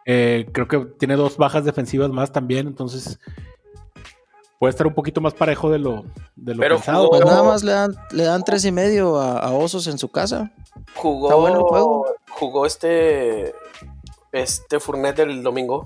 [0.10, 3.20] Eh, creo que tiene dos bajas defensivas más también, entonces
[4.58, 6.06] puede estar un poquito más parejo de lo,
[6.38, 7.10] de lo pero pensado.
[7.10, 10.54] Pues nada más le dan, le dan tres y medio a, Osos en su casa.
[10.96, 12.06] Jugó, bueno juego.
[12.30, 13.54] jugó este,
[14.32, 15.86] este Fournet del domingo.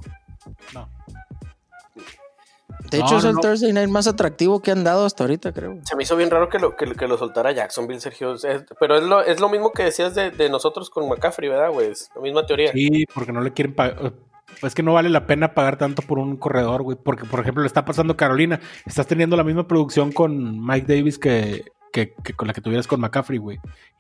[2.91, 5.79] De hecho, es el Thursday night más atractivo que han dado hasta ahorita, creo.
[5.83, 8.35] Se me hizo bien raro que lo, que, lo soltara Jacksonville, Sergio.
[8.81, 11.93] pero es lo, es lo mismo que decías de, nosotros con McCaffrey, ¿verdad, güey?
[12.15, 12.73] la misma teoría.
[12.73, 14.13] Sí, porque no le quieren pagar.
[14.61, 16.97] Es que no vale la pena pagar tanto por un corredor, güey.
[17.01, 18.59] Porque, por ejemplo, le está pasando Carolina.
[18.85, 22.99] Estás teniendo la misma producción con Mike Davis que, que, con la que tuvieras con
[22.99, 23.59] McCaffrey, güey.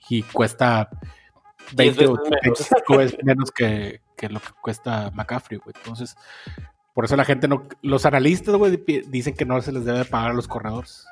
[0.09, 0.89] Y cuesta
[1.73, 5.73] 20 o menos, menos que, que, lo que cuesta McCaffrey, güey.
[5.77, 6.17] Entonces,
[6.93, 7.63] por eso la gente no.
[7.81, 11.05] Los analistas, güey, dicen que no se les debe pagar a los corredores.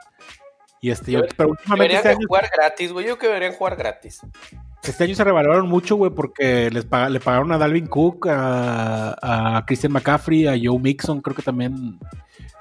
[0.82, 1.96] Y este, yo, pero últimamente.
[1.96, 3.06] Deberían este jugar gratis, güey.
[3.06, 4.22] Yo creo que deberían jugar gratis.
[4.84, 9.92] Este año se revaloraron mucho, güey, porque les le pagaron a Dalvin Cook, a, Christian
[9.92, 12.00] McCaffrey, a Joe Mixon, creo que también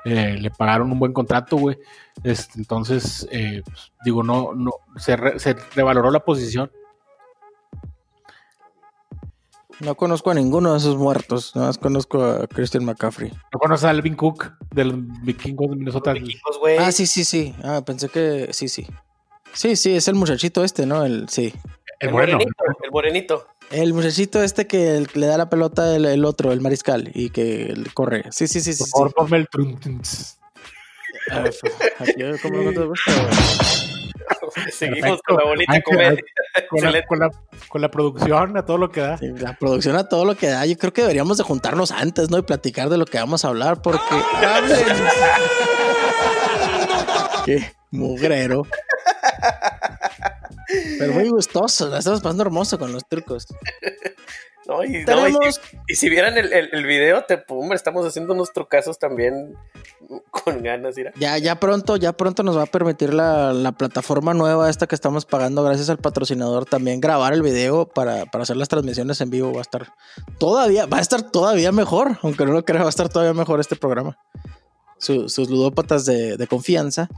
[0.04, 1.78] eh, le pagaron un buen contrato, güey.
[2.24, 6.72] Este, entonces, eh, pues, digo, no, no, se, se revaloró la posición.
[9.80, 13.30] No conozco a ninguno de esos muertos, nada más conozco a Christian McCaffrey.
[13.52, 16.14] ¿No conoces a Alvin Cook del Vikingos de Minnesota?
[16.80, 17.54] ah, sí, sí, sí.
[17.62, 18.86] Ah, pensé que sí, sí.
[19.52, 21.04] Sí, sí, es el muchachito este, ¿no?
[21.04, 21.54] El, sí.
[22.00, 22.44] El, morenito,
[22.82, 23.46] el morenito.
[23.70, 28.24] El muchachito este que le da la pelota el, otro, el mariscal, y que corre.
[28.30, 28.72] Sí, sí, sí.
[28.72, 29.48] sí Por favor, el
[32.42, 33.12] ¿Cómo no te gusta,
[34.72, 36.22] Seguimos con la bonita comedia.
[37.68, 39.18] Con la, producción, a todo lo que da.
[39.20, 40.66] la producción a todo lo que da.
[40.66, 42.38] Yo creo que deberíamos de juntarnos antes, ¿no?
[42.38, 44.00] Y platicar de lo que vamos a hablar, porque.
[47.44, 48.66] ¡Qué mugrero!
[50.98, 53.46] Pero muy gustoso, la estamos pasando hermoso con los turcos.
[54.68, 59.56] No, y, si, vieran el, el, video, te pum, estamos haciendo nuestros casos también
[60.30, 60.94] con ganas.
[61.18, 65.24] Ya, ya pronto, ya pronto nos va a permitir la, plataforma nueva, esta que estamos
[65.24, 69.54] pagando gracias al patrocinador, también grabar el video para, hacer las transmisiones en vivo.
[69.54, 69.86] Va a estar
[70.38, 73.60] todavía, va a estar todavía mejor, aunque no lo crea, va a estar todavía mejor
[73.60, 74.18] este programa.
[74.98, 77.08] sus ludópatas de, confianza.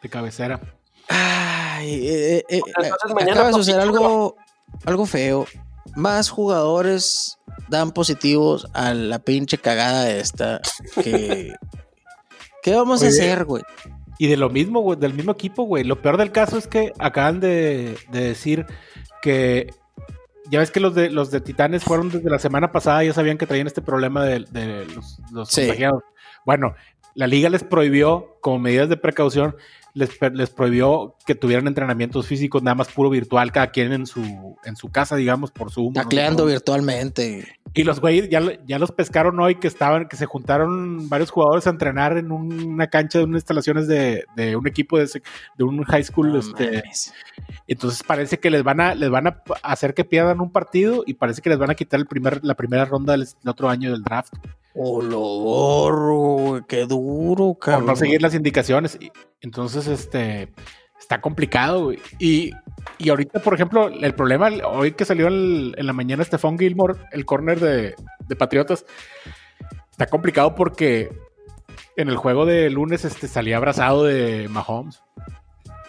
[0.00, 0.60] De cabecera.
[1.08, 2.90] Ay, eh, eh, eh
[3.28, 4.36] acaba de suceder algo,
[4.84, 5.48] algo feo
[5.96, 7.38] más jugadores
[7.68, 10.60] dan positivos a la pinche cagada esta.
[11.02, 11.54] Que,
[12.62, 13.62] ¿Qué vamos a hacer, güey?
[14.18, 15.84] Y de lo mismo, güey, del mismo equipo, güey.
[15.84, 18.66] Lo peor del caso es que acaban de, decir
[19.22, 19.72] que
[20.50, 23.38] ya ves que los de los de Titanes fueron desde la semana pasada, ya sabían
[23.38, 24.40] que traían este problema de,
[24.94, 26.02] los, los contagiados.
[26.44, 26.74] Bueno,
[27.14, 29.56] la liga les prohibió, como medidas de precaución,
[29.94, 34.76] les, prohibió que tuvieran entrenamientos físicos nada más puro virtual, cada quien en su, en
[34.76, 35.94] su casa, digamos, por Zoom.
[35.94, 37.46] Tacleando virtualmente.
[37.74, 41.66] Y los güeyes ya, ya los pescaron hoy que estaban, que se juntaron varios jugadores
[41.66, 44.24] a entrenar en una cancha de unas instalaciones de,
[44.56, 45.08] un equipo de,
[45.56, 46.36] de un high school.
[46.36, 46.82] este,
[47.66, 51.14] entonces parece que les van a, les van a hacer que pierdan un partido y
[51.14, 54.02] parece que les van a quitar el primer, la primera ronda del, otro año del
[54.02, 54.34] draft.
[54.74, 57.86] Oh, lo borro, qué duro, cabrón.
[57.86, 58.98] Por no seguir las indicaciones.
[59.40, 60.52] Entonces, este,
[60.98, 62.52] está complicado, Y,
[62.98, 67.24] y ahorita, por ejemplo, el problema, hoy que salió en la mañana Stephon Gilmore, el
[67.26, 67.94] corner de,
[68.36, 68.84] Patriotas,
[69.90, 71.10] está complicado porque
[71.96, 75.02] en el juego de lunes este, salía abrazado de Mahomes.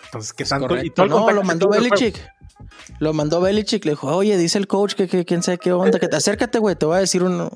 [0.05, 0.83] Entonces, ¿qué tanto?
[0.83, 2.19] Y todo no, lo mandó Belichick.
[2.99, 5.99] Lo mandó Belichick, le dijo, oye, dice el coach que, que quién sabe qué onda,
[5.99, 7.49] que te acércate, güey, te voy a decir un,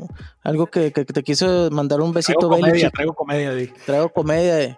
[0.43, 2.93] algo que, que, te quiso mandar un besito traigo Belichick.
[2.93, 3.67] traigo comedia, di.
[3.85, 4.77] Traigo comedia, de.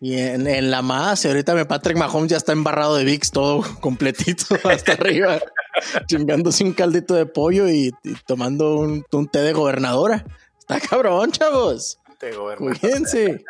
[0.00, 3.62] Y en, la más, y ahorita mi Patrick Mahomes ya está embarrado de VIX todo
[3.80, 5.38] completito hasta arriba,
[6.06, 7.92] chingándose un caldito de pollo y,
[8.26, 10.24] tomando un, té de gobernadora.
[10.58, 11.98] Está cabrón, chavos.
[12.20, 12.78] De gobernadora.
[12.80, 13.44] Cuídense.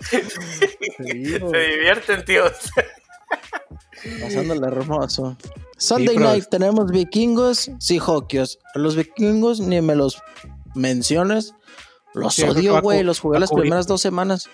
[0.00, 0.22] Se
[1.02, 2.52] divierten, tíos.
[4.20, 5.36] Pasándole hermoso.
[5.76, 8.58] Sunday night tenemos vikingos, Seahawks.
[8.74, 10.22] Los vikingos ni me los
[10.74, 11.54] menciones.
[12.14, 13.02] Los odio, güey.
[13.02, 14.48] Los jugué las primeras dos semanas.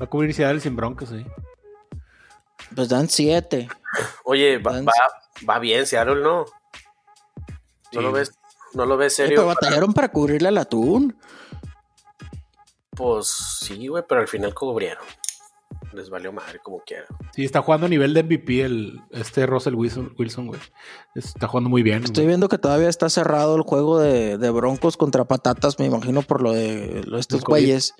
[0.00, 1.24] Va a cubrir Seattle sin broncos, sí.
[2.74, 3.68] Pues dan siete.
[4.24, 4.82] Oye, va,
[5.48, 6.46] va, bien Seattle, ¿no?
[7.92, 8.32] ¿No lo ves?
[8.72, 9.36] ¿No lo ves serio?
[9.36, 11.16] pero batallaron para cubrirle al atún.
[12.96, 15.04] Pues sí, güey, pero al final cubrieron
[15.92, 17.06] les valió madre como quiera.
[17.34, 20.60] Sí, está jugando a nivel de MVP el, este Russell Wilson, Wilson, güey.
[21.14, 22.04] Está jugando muy bien.
[22.04, 26.42] Estoy viendo que todavía está cerrado el juego de, Broncos contra Patatas, me imagino por
[26.42, 27.94] lo de, estos güeyes.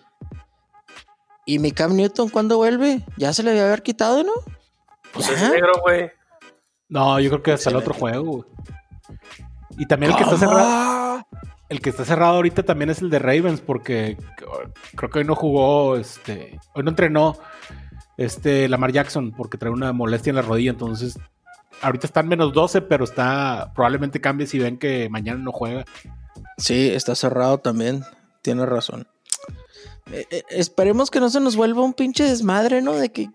[1.47, 3.05] ¿Y mi Cam Newton cuándo vuelve?
[3.17, 4.33] ¿Ya se le debe haber quitado, no?
[5.13, 6.11] Pues es negro, güey.
[6.89, 8.45] No, yo creo que hasta el otro juego, güey.
[9.79, 11.27] Y también el que está cerrado.
[11.71, 14.19] El que está cerrado ahorita también es el de Ravens, porque
[14.97, 17.39] creo que hoy no jugó, este, hoy no entrenó
[18.19, 21.19] este Lamar Jackson porque trae una molestia en la rodilla, entonces
[21.81, 25.85] ahorita están menos 12, pero está probablemente cambie si ven que mañana no juega.
[26.59, 28.05] Sí, está cerrado también.
[28.43, 29.07] Tienes razón.
[30.13, 32.95] Eh, eh, esperemos que no se nos vuelva un pinche desmadre, ¿no?
[32.95, 33.29] De que.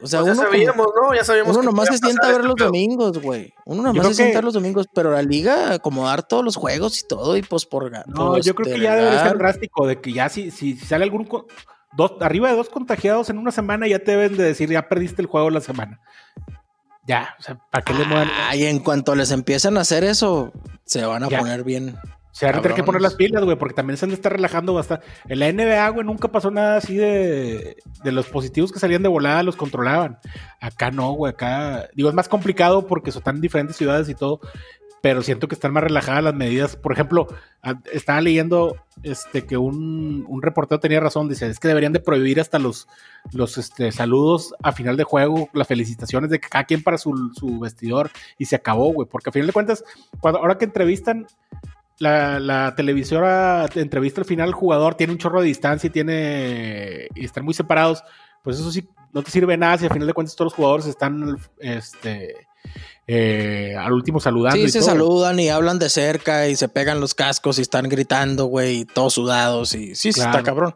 [0.00, 1.14] O sea, pues uno ya sabíamos, ¿no?
[1.14, 1.56] Ya sabíamos.
[1.56, 3.52] Uno nomás se sienta a ver los domingos, güey.
[3.64, 7.00] Uno nomás se sienta a ver los domingos, pero la liga acomodar todos los juegos
[7.02, 7.90] y todo y pues por.
[8.08, 11.28] No, yo creo que ya debe ser drástico, de que ya si, si, sale algún.
[11.96, 15.22] Dos, arriba de dos contagiados en una semana, ya te deben de decir, ya perdiste
[15.22, 16.00] el juego la semana.
[17.06, 18.28] Ya, o sea, ¿para qué le muevan?
[18.54, 20.52] y en cuanto les empiezan a hacer eso,
[20.84, 21.96] se van a poner bien.
[22.36, 24.30] Se van a tener que poner las pilas, güey, porque también se han de estar
[24.30, 25.06] relajando bastante.
[25.26, 29.08] En la NBA, güey, nunca pasó nada así de, de los positivos que salían de
[29.08, 30.18] volada, los controlaban.
[30.60, 34.40] Acá no, güey, acá, digo, es más complicado porque son tan diferentes ciudades y todo,
[35.00, 36.76] pero siento que están más relajadas las medidas.
[36.76, 37.26] Por ejemplo,
[37.90, 42.38] estaba leyendo este, que un, un, reportero tenía razón, dice, es que deberían de prohibir
[42.38, 42.86] hasta los,
[43.32, 47.32] los este, saludos a final de juego, las felicitaciones de que cada quien para su,
[47.34, 49.84] su vestidor y se acabó, güey, porque a final de cuentas,
[50.20, 51.26] cuando, ahora que entrevistan,
[51.98, 57.08] la, la, televisora entrevista al final al jugador, tiene un chorro de distancia y tiene
[57.14, 58.02] y están muy separados,
[58.42, 60.86] pues eso sí no te sirve nada si al final de cuentas todos los jugadores
[60.86, 62.46] están este
[63.06, 64.56] eh, al último saludando.
[64.56, 68.46] Sí, se saludan y hablan de cerca y se pegan los cascos y están gritando,
[68.46, 70.74] güey, todos sudados y sí, está cabrón.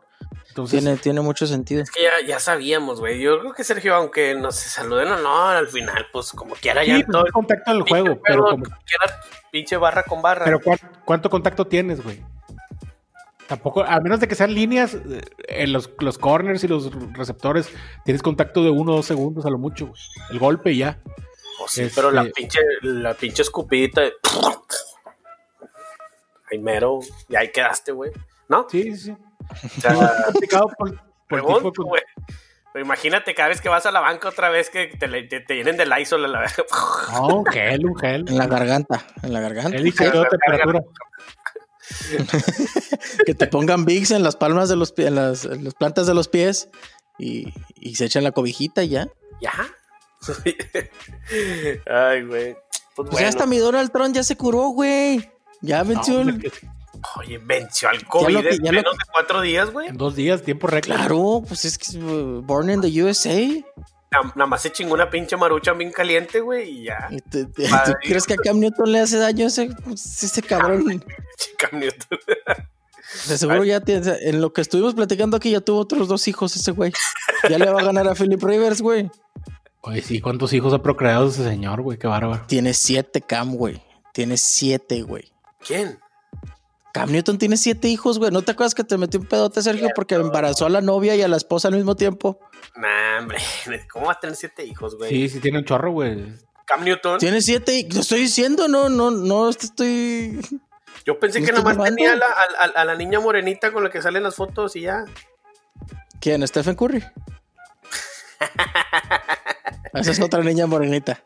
[0.68, 1.82] Tiene, tiene mucho sentido.
[1.82, 3.20] Es que ya, ya sabíamos, güey.
[3.20, 6.84] Yo creo que Sergio, aunque no se saluden o no, al final, pues como quiera
[6.84, 9.20] ya sí, pues, todo el contacto del juego, pero como quiera
[9.50, 10.44] pinche barra con barra.
[10.44, 10.60] Pero
[11.04, 12.22] ¿cuánto, contacto tienes, güey?
[13.46, 17.68] Tampoco, a menos de que sean líneas, eh, en los, los corners y los receptores,
[18.04, 20.00] tienes contacto de uno o dos segundos a lo mucho, güey.
[20.30, 21.00] El golpe y ya.
[21.58, 24.02] Pues sí, pero la este pinche, la pinche escupidita.
[26.50, 28.12] Ay, mero, y ahí quedaste, güey.
[28.48, 28.66] ¿No?
[28.68, 29.16] Sí, sí.
[29.50, 29.94] O sea,
[30.26, 32.02] complicado por, pregunto, güey.
[32.76, 35.76] Imagínate cada vez que vas a la banca otra vez que te, te, te llenen
[35.76, 36.54] de Lysol a la vez.
[37.12, 38.24] No, un gel, un gel.
[38.28, 39.76] En la garganta, en la garganta.
[39.76, 40.80] El temperatura.
[43.26, 46.06] que te pongan Bigs en las palmas de los pies, en las, en las plantas
[46.06, 46.68] de los pies
[47.18, 49.08] y, y se echan la cobijita y ya.
[49.40, 49.52] ¿Ya?
[51.90, 52.56] Ay, güey.
[52.94, 55.30] Pues, pues ya hasta mi Donald Trump ya se curó, güey.
[55.60, 56.52] Ya venció el...
[57.16, 59.88] Oye, venció al COVID en menos de cuatro días, güey.
[59.88, 60.94] En dos días, tiempo récord.
[60.94, 63.38] Claro, pues es que es uh, born in the USA.
[64.34, 67.08] Nada más se chingó una pinche marucha bien caliente, güey, y ya.
[67.30, 67.48] ¿Tú
[68.02, 71.04] crees que a Cam Newton le hace daño ese, pues, ese cabrón?
[71.56, 72.18] Cam Newton.
[73.28, 76.54] De seguro ya tiene, en lo que estuvimos platicando aquí ya tuvo otros dos hijos
[76.56, 76.92] ese güey.
[77.48, 79.10] Ya le va a ganar a Philip Rivers, güey.
[79.82, 81.96] Oye, sí, ¿cuántos hijos ha procreado ese señor, güey?
[81.96, 82.42] Qué bárbaro.
[82.46, 83.80] Tiene siete, Cam, güey.
[84.12, 85.32] Tiene siete, güey.
[85.64, 85.98] ¿Quién?
[86.92, 88.30] Cam Newton tiene siete hijos, güey.
[88.30, 91.22] ¿No te acuerdas que te metió un pedote, Sergio, porque embarazó a la novia y
[91.22, 92.40] a la esposa al mismo tiempo?
[92.76, 93.38] Nah, hombre.
[93.92, 95.10] ¿Cómo va a tener siete hijos, güey?
[95.10, 96.34] Sí, sí tiene un chorro, güey.
[96.66, 97.18] Cam Newton.
[97.18, 97.86] Tiene siete.
[97.92, 100.40] Lo estoy diciendo, no, no, no, estoy.
[101.04, 102.18] Yo pensé que nomás tenía
[102.58, 105.04] a la, niña morenita con la que salen las fotos y ya.
[106.20, 106.46] ¿Quién?
[106.46, 107.02] ¿Stephen Curry?
[109.92, 111.22] Esa es otra niña morenita.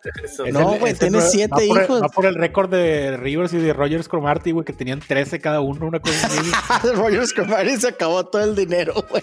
[0.52, 2.02] no, güey, tiene siete hijos.
[2.02, 5.60] va por el récord de Rivers y de Rogers Cromarty, güey, que tenían 13 cada
[5.60, 6.88] uno, una cosa así.
[6.94, 9.22] Rogers Cromarty se acabó todo el dinero, güey.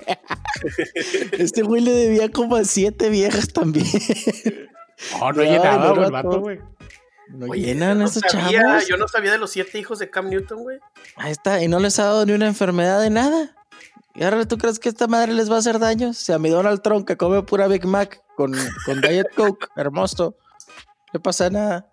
[1.37, 3.87] este güey le debía como a siete viejas también.
[5.19, 6.59] No, no, llenaba, güey, el vato, güey.
[7.29, 8.87] No llenan esos chavos.
[8.87, 10.79] Yo no sabía de los siete hijos de Cam Newton, güey.
[11.15, 13.55] Ahí está, y no les ha dado ni una enfermedad de nada.
[14.13, 16.13] ¿Y ahora tú crees que esta madre les va a hacer daño?
[16.13, 18.53] Si a mi Donald Trump que come pura Big Mac con,
[18.85, 20.35] con Diet Coke, hermoso,
[21.13, 21.87] no pasa nada.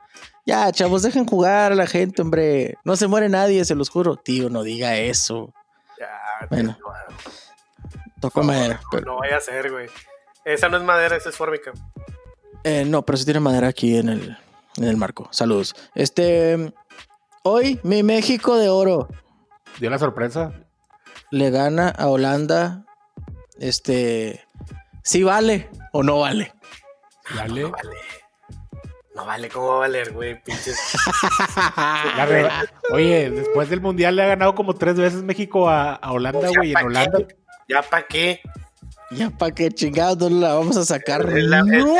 [0.44, 2.76] Ya, chavos, dejen jugar a la gente, hombre.
[2.82, 4.16] No se muere nadie, se los juro.
[4.16, 5.52] Tío, no diga eso.
[5.98, 6.76] Ya, bueno.
[8.20, 8.80] Toco madera.
[9.04, 9.88] No vaya a ser, güey.
[10.44, 11.72] Esa no es madera, esa es fórmica.
[12.64, 14.38] Eh, no, pero sí tiene madera aquí en el,
[14.76, 15.28] en el marco.
[15.30, 15.76] Saludos.
[15.94, 16.72] Este.
[17.44, 19.08] Hoy, mi México de oro.
[19.78, 20.52] Dio la sorpresa
[21.30, 22.84] le gana a Holanda,
[23.58, 24.44] este,
[25.02, 26.52] ¿sí vale o no vale?
[27.34, 27.62] ¿Vale?
[27.62, 27.96] No vale.
[29.14, 30.40] No vale, ¿cómo va a valer, güey?
[30.44, 30.78] Pinches.
[32.92, 36.70] Oye, después del Mundial le ha ganado como tres veces México a, Holanda, güey.
[36.70, 37.18] en Holanda.
[37.68, 38.40] ¿Ya para qué?
[39.10, 41.28] ¿Ya para qué chingados no la vamos a sacar?
[41.30, 41.92] Es la, misma.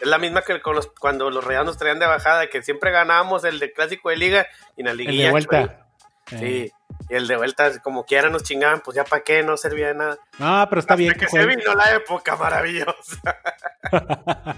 [0.00, 0.60] Es la misma que
[0.98, 4.80] cuando los reales traían de bajada, que siempre ganábamos el de clásico de liga y
[4.80, 5.18] en la liguilla.
[5.18, 5.86] El de vuelta.
[6.26, 6.72] Sí.
[7.10, 9.94] Y el de vuelta, como quiera nos chingaban, pues ya para qué, no servía de
[9.94, 10.18] nada.
[10.38, 11.14] No, pero está bien.
[11.14, 13.20] Que, se vino la época maravillosa.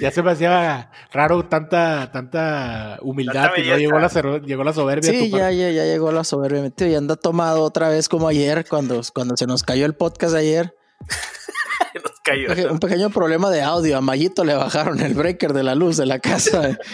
[0.00, 4.08] ya se me hacía raro tanta, tanta humildad y no llegó la,
[4.38, 5.10] llegó la soberbia.
[5.10, 6.72] Sí, ya, ya, ya llegó la soberbia.
[6.78, 10.74] Y anda tomado otra vez como ayer, cuando, cuando se nos cayó el podcast ayer.
[12.70, 13.96] Un pequeño problema de audio.
[13.96, 16.76] A Mayito le bajaron el breaker de la luz de la casa.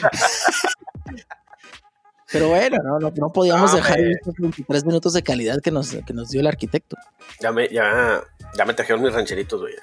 [2.33, 6.41] Pero bueno, no, podíamos dejar estos 23 minutos de calidad que nos, que nos dio
[6.41, 6.97] el arquitecto.
[7.41, 8.23] Ya me, ya,
[8.57, 9.75] ya me trajeron mis rancheritos, güey.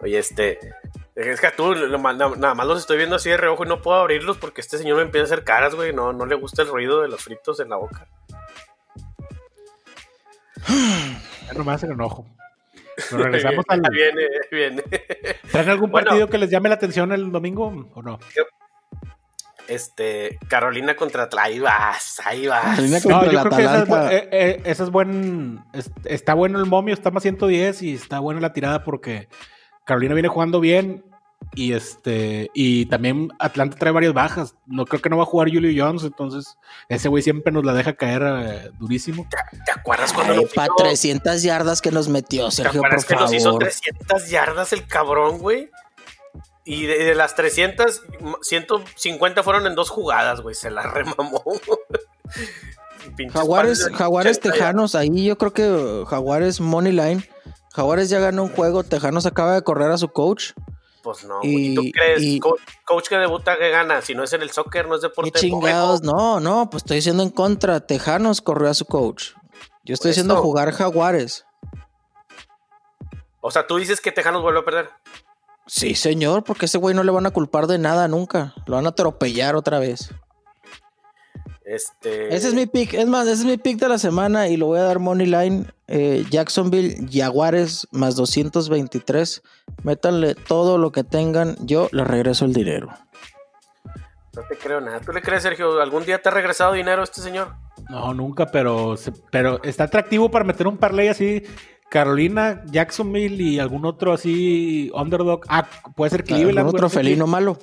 [0.00, 0.58] Oye, este.
[1.16, 4.38] Es que tú nada más los estoy viendo así de reojo y no puedo abrirlos
[4.38, 5.92] porque este señor me empieza a hacer caras, güey.
[5.92, 8.08] No, no le gusta el ruido de los fritos en la boca.
[11.46, 12.24] Ya nomás el enojo.
[12.96, 13.82] Nos regresamos al.
[13.90, 14.82] Viene, viene.
[15.50, 18.18] ¿Traen algún partido que les llame la atención el domingo o no?
[19.70, 22.76] Este, Carolina contra Ahí vas, ahí vas.
[23.04, 25.62] no, yo creo que esa es, eh, eh, esa es buen.
[26.04, 29.28] está bueno el momio, está más 110 y está buena la tirada porque
[29.84, 31.04] Carolina viene jugando bien.
[31.54, 34.56] Y este, y también Atlanta trae varias bajas.
[34.66, 36.58] No creo que no va a jugar Julio Jones, entonces
[36.88, 39.26] ese güey siempre nos la deja caer eh, durísimo.
[39.64, 43.56] ¿Te, acuerdas cuando Ay, para 300 yardas que nos metió Sergio, ¿Te que nos hizo
[43.56, 45.70] 300 yardas el cabrón, güey?
[46.72, 48.02] Y de, las 300,
[48.42, 50.54] 150 fueron en dos jugadas, güey.
[50.54, 51.42] Se la remamó.
[53.32, 57.28] Jaguares, Jaguares Tejanos, ahí yo creo que Jaguares Money Line.
[57.72, 60.52] Jaguares ya ganó un juego, Tejanos acaba de correr a su coach.
[61.02, 62.40] Pues no, y, ¿tú crees?
[62.84, 65.32] coach, que debuta que gana, si no es en el soccer, no es deporte.
[65.40, 67.80] chingados, no, no, pues estoy diciendo en contra.
[67.80, 69.30] Tejanos corrió a su coach.
[69.82, 71.44] Yo estoy diciendo jugar Jaguares.
[73.40, 74.90] O sea, tú dices que Tejanos vuelve a perder.
[75.72, 78.54] Sí, señor, porque ese güey no le van a culpar de nada nunca.
[78.66, 80.12] Lo van a atropellar otra vez.
[81.64, 82.34] Este...
[82.34, 82.92] Ese es mi pick.
[82.94, 85.28] Es más, ese es mi pick de la semana y lo voy a dar Money
[85.28, 85.66] Line.
[85.86, 89.42] Eh, Jacksonville, Jaguares más 223.
[89.84, 91.54] Métanle todo lo que tengan.
[91.60, 92.88] Yo le regreso el dinero.
[94.34, 94.98] No te creo nada.
[94.98, 95.80] ¿Tú le crees, Sergio?
[95.80, 97.54] ¿Algún día te ha regresado dinero este señor?
[97.88, 98.96] No, nunca, pero,
[99.30, 101.44] pero está atractivo para meter un parlay así
[101.90, 105.42] Carolina, Jacksonville y algún otro así underdog.
[105.48, 106.68] Ah, puede ser Cleveland.
[106.68, 107.58] otro felino malo.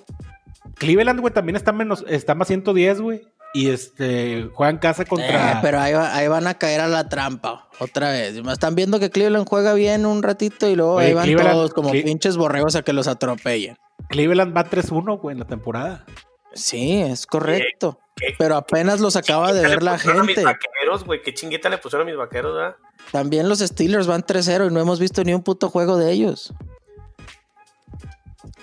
[0.75, 3.21] Cleveland, güey, también está menos, está más 110, güey.
[3.53, 5.53] Y este, juega en casa contra.
[5.53, 8.35] Eh, pero ahí, van a caer a la trampa, otra vez.
[8.35, 12.35] Están viendo que Cleveland juega bien un ratito y luego ahí van todos como pinches
[12.35, 13.77] borregos a que los atropellen.
[14.09, 16.05] Cleveland va 3-1, güey, en la temporada.
[16.53, 17.99] Sí, es correcto.
[18.37, 20.21] pero apenas los acaba de ver la gente.
[20.21, 21.21] mis vaqueros, güey.
[21.21, 22.75] Qué chingueta le pusieron a mis vaqueros, ¿verdad?
[23.11, 26.53] También los Steelers van 3-0 y no hemos visto ni un puto juego de ellos.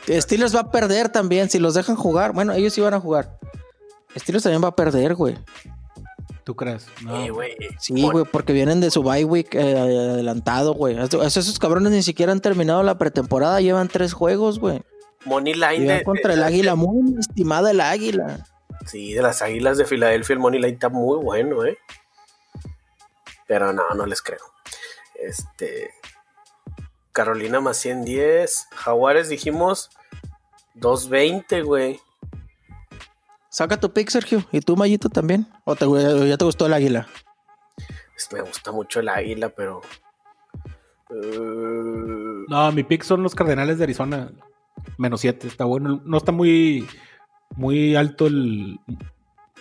[0.07, 2.32] Steelers va a perder también si los dejan jugar.
[2.32, 3.38] Bueno, ellos sí van a jugar.
[4.16, 5.36] Steelers también va a perder, güey.
[6.45, 6.86] ¿Tú crees?
[7.03, 7.24] No.
[7.78, 10.97] Sí, güey, porque vienen de su bye week eh, adelantado, güey.
[10.99, 14.82] Esos cabrones ni siquiera han terminado la pretemporada, llevan tres juegos, güey.
[15.24, 16.03] Money Line.
[16.05, 18.45] contra el Águila, muy estimada el Águila.
[18.84, 21.78] Sí, de las Águilas de Filadelfia, el Money Line está muy bueno, eh.
[23.47, 24.45] Pero no, no les creo.
[25.14, 25.90] Este.
[27.12, 28.68] Carolina más 110.
[28.74, 29.90] Jaguares dijimos
[30.74, 32.01] 220, güey.
[33.49, 34.45] Saca tu pick, Sergio.
[34.51, 35.47] ¿Y tú, Mayito, también?
[35.64, 35.86] ¿O te,
[36.28, 37.07] ya te gustó el águila?
[38.32, 39.80] me gusta mucho el águila, pero.
[41.11, 44.32] Uh, no, mi pick son los Cardenales de Arizona.
[44.99, 45.47] Menos 7.
[45.47, 46.03] Está bueno.
[46.05, 46.88] No está muy.
[47.55, 48.80] Muy alto el.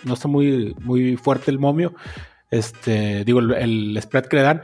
[0.02, 1.94] No está muy, muy fuerte el momio.
[2.54, 4.62] Este, digo, el, spread que le dan,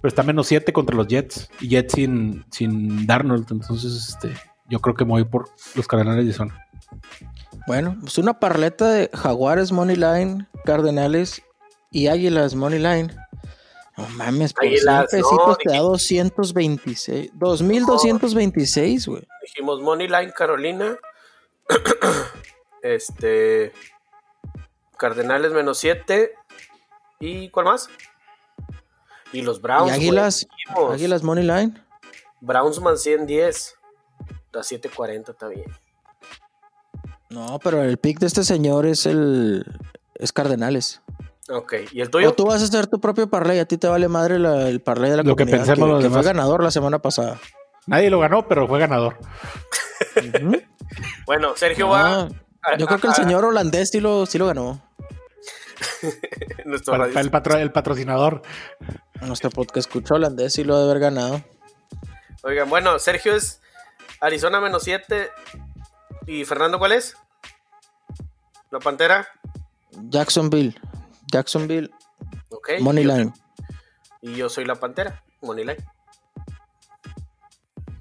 [0.00, 1.50] pero está menos 7 contra los Jets.
[1.60, 3.46] Y Jets sin, sin Darnold.
[3.50, 4.34] Entonces, este,
[4.70, 6.66] yo creo que me voy por los Cardenales de zona.
[7.66, 11.42] Bueno, pues una parleta de Jaguares Money Line, Cardenales
[11.90, 13.14] y Águilas Money Line.
[13.98, 17.30] No mames, por 100 pesitos te da 226.
[17.34, 19.28] 2226, güey.
[19.42, 20.96] Dijimos Money Line Carolina.
[22.82, 23.72] este.
[24.96, 26.32] Cardenales menos 7.
[27.22, 27.88] ¿Y cuál más?
[29.32, 29.92] Y los Browns.
[29.92, 30.46] ¿Y Águilas.
[30.90, 31.80] Águilas Money Line.
[32.40, 33.76] Browns man 110.
[34.54, 35.64] A 740 está bien.
[37.30, 39.64] No, pero el pick de este señor es el.
[40.16, 41.00] Es Cardenales.
[41.48, 42.30] Ok, ¿y el tuyo?
[42.30, 45.10] O tú vas a hacer tu propio parlay, a ti te vale madre el parlay
[45.10, 47.40] de la lo comunidad, que, que, que fue ganador la semana pasada.
[47.86, 49.18] Nadie lo ganó, pero fue ganador.
[51.26, 52.28] bueno, Sergio va.
[52.78, 54.82] Yo creo que el señor holandés sí lo, sí lo ganó.
[57.56, 58.42] el, patrocinador.
[59.20, 61.42] Nuestro podcast escuchó holandés y lo de haber ganado.
[62.42, 63.60] Oigan, bueno, Sergio es
[64.20, 65.30] Arizona menos 7.
[66.26, 67.16] ¿Y Fernando cuál es?
[68.70, 69.28] ¿La Pantera?
[70.08, 70.74] Jacksonville.
[71.30, 71.90] Jacksonville.
[72.50, 72.70] Ok.
[72.80, 73.32] Moneyline.
[74.20, 75.22] Y yo soy la Pantera.
[75.40, 75.84] Moneyline.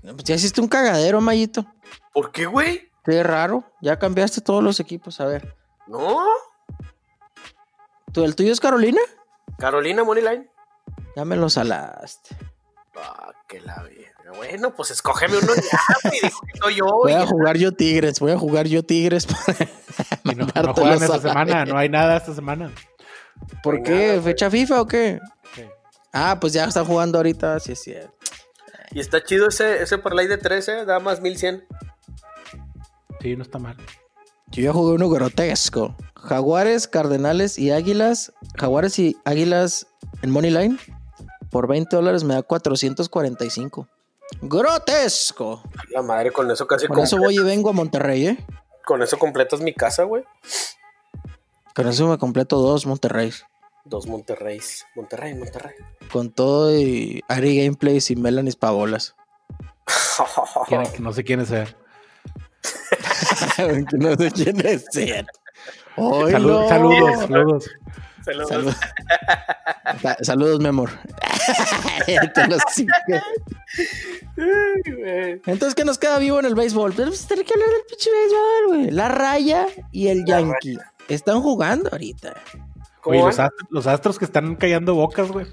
[0.01, 1.65] Pues ya hiciste un cagadero, Mayito.
[2.13, 2.89] ¿Por qué, güey?
[3.03, 3.63] Qué raro.
[3.81, 5.55] Ya cambiaste todos los equipos, a ver.
[5.87, 6.25] No.
[8.11, 8.99] ¿Tú, ¿El tuyo es Carolina?
[9.57, 10.49] Carolina Moneyline.
[11.15, 12.35] Ya me lo salaste.
[12.95, 14.09] Ah, que la vida.
[14.35, 16.75] Bueno, pues escógeme uno ya, güey.
[16.75, 16.85] yo.
[16.85, 19.57] Voy a jugar yo Tigres, voy a jugar yo Tigres para
[20.35, 22.71] no, no juegan esta semana, no hay nada esta semana.
[23.61, 24.21] ¿Por qué?
[24.23, 25.19] ¿Fecha FIFA o qué?
[26.13, 28.13] Ah, pues ya están jugando ahorita, sí es cierto.
[28.91, 31.65] Y está chido ese, ese parlay de 13, da más 1100.
[33.21, 33.77] Sí, no está mal.
[34.51, 35.95] Yo ya jugué uno grotesco.
[36.15, 38.33] Jaguares, Cardenales y Águilas.
[38.59, 39.87] Jaguares y Águilas
[40.21, 40.77] en Money Line.
[41.49, 43.87] Por 20 dólares me da 445.
[44.41, 45.63] ¡Grotesco!
[45.91, 46.87] La madre, con eso casi.
[46.87, 48.45] Con eso voy y vengo a Monterrey, ¿eh?
[48.85, 50.23] Con eso completas mi casa, güey.
[51.73, 53.31] Con eso me completo dos Monterrey.
[53.85, 54.85] Dos Monterreys.
[54.95, 55.75] Monterrey, Monterrey.
[56.11, 59.15] Con todo y Ari Gameplays y Melanis Pavolas.
[60.99, 61.67] no sé quiénes sean.
[63.93, 65.25] no sé quiénes sean.
[65.95, 67.69] saludos, saludos.
[68.23, 68.75] Saludos.
[70.21, 70.91] Saludos, mi amor.
[75.45, 76.93] Entonces, ¿qué nos queda vivo en el béisbol?
[76.93, 78.91] Pues tener que hablar del pinche béisbol, güey.
[78.91, 80.77] La raya y el Yankee.
[81.07, 82.35] Están jugando ahorita.
[83.03, 85.47] Oye, los astros, los astros, que están callando bocas, güey.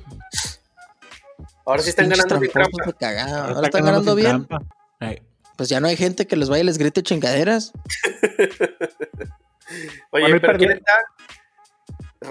[1.65, 4.47] Ahora sí están ganando bien Ahora, están ganando bien.
[5.59, 7.73] Pues ya no hay gente que les vaya y les grite chingaderas.
[10.13, 10.93] Oye, pero ¿quién está?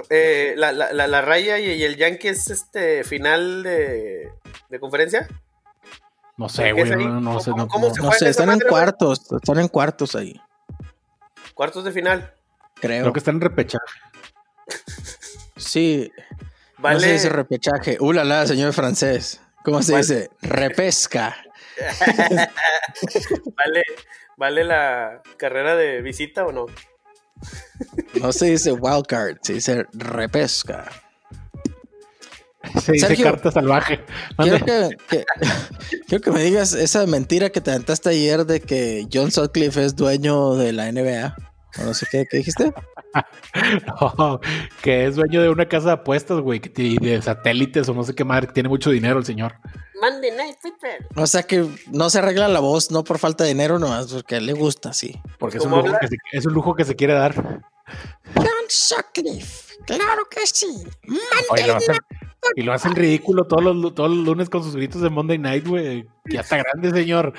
[0.09, 4.32] Eh, la, la, la, raya y, el Yankee es este final de,
[4.69, 5.28] de conferencia.
[6.38, 7.51] No sé, güey, no, no, sé.
[7.51, 10.39] No, no sé, están en cuartos, están en cuartos ahí.
[11.53, 12.34] ¿Cuartos de final?
[12.75, 13.01] Creo.
[13.01, 13.84] Creo que están en repechaje.
[15.57, 16.13] Sí.
[16.78, 16.95] Vale.
[16.95, 17.97] No se dice repechaje.
[17.99, 19.41] Uh, la, señor francés.
[19.65, 20.30] ¿Cómo se dice?
[20.41, 21.36] Repesca.
[23.55, 23.84] vale,
[24.38, 26.67] ¿Vale la carrera de visita o no?
[28.21, 30.89] No se dice wildcard, se dice repesca.
[32.84, 33.99] Se dice carta salvaje.
[34.38, 34.95] Quiero que,
[36.07, 39.95] quiero que, me digas esa mentira que te aventaste ayer de que John Sutcliffe es
[39.95, 41.36] dueño de la NBA.
[41.84, 42.74] No sé qué, ¿qué dijiste.
[44.82, 48.15] que es dueño de una casa de apuestas, güey, y de satélites o no sé
[48.15, 49.55] qué madre, tiene mucho dinero el señor.
[51.15, 54.39] O sea que no se arregla la voz, no por falta de dinero, nomás porque
[54.39, 55.20] le gusta, sí.
[55.39, 57.34] Porque es un, lujo que se, es un lujo que se quiere dar.
[58.36, 60.84] John Sutcliffe, claro que sí.
[62.55, 65.67] Y lo hacen ridículo todos los, todos los lunes con sus gritos de Monday Night,
[65.67, 66.07] güey.
[66.25, 67.33] Ya está grande, señor.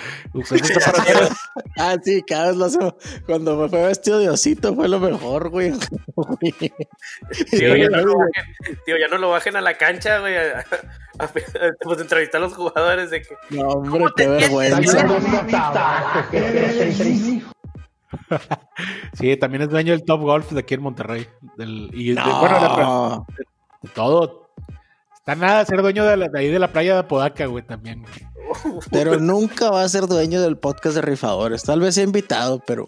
[1.76, 2.78] ah, sí, cada vez lo hace.
[3.26, 5.72] Cuando me fue vestido de osito fue lo mejor, güey.
[7.51, 8.03] tío, ya no
[8.86, 10.34] tío, ya no lo bajen a la cancha, güey.
[11.82, 13.36] Pues entrevistar a los jugadores de que.
[13.51, 15.07] No, hombre, qué vergüenza.
[19.14, 21.26] sí, también es dueño del Top Golf de aquí en Monterrey.
[21.57, 23.26] Del, y bueno,
[23.82, 24.47] de, todo.
[25.29, 28.03] Está nada ser dueño de, ahí de la playa de Apodaca, güey, también.
[28.91, 31.64] Pero nunca va a ser dueño del podcast de rifadores.
[31.64, 32.87] Tal vez sea invitado, pero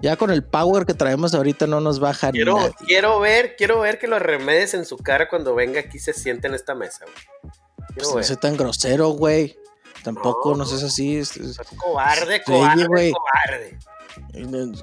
[0.00, 2.56] ya con el power que traemos ahorita no nos baja quiero,
[2.86, 6.46] Quiero ver, quiero ver que los remedes en su cara cuando venga aquí se siente
[6.46, 7.52] en esta mesa, güey.
[7.96, 9.56] Pues no sé tan grosero, güey.
[10.02, 11.16] Tampoco, no, sé si así.
[11.16, 13.78] Es, cobarde, cobarde, cobarde.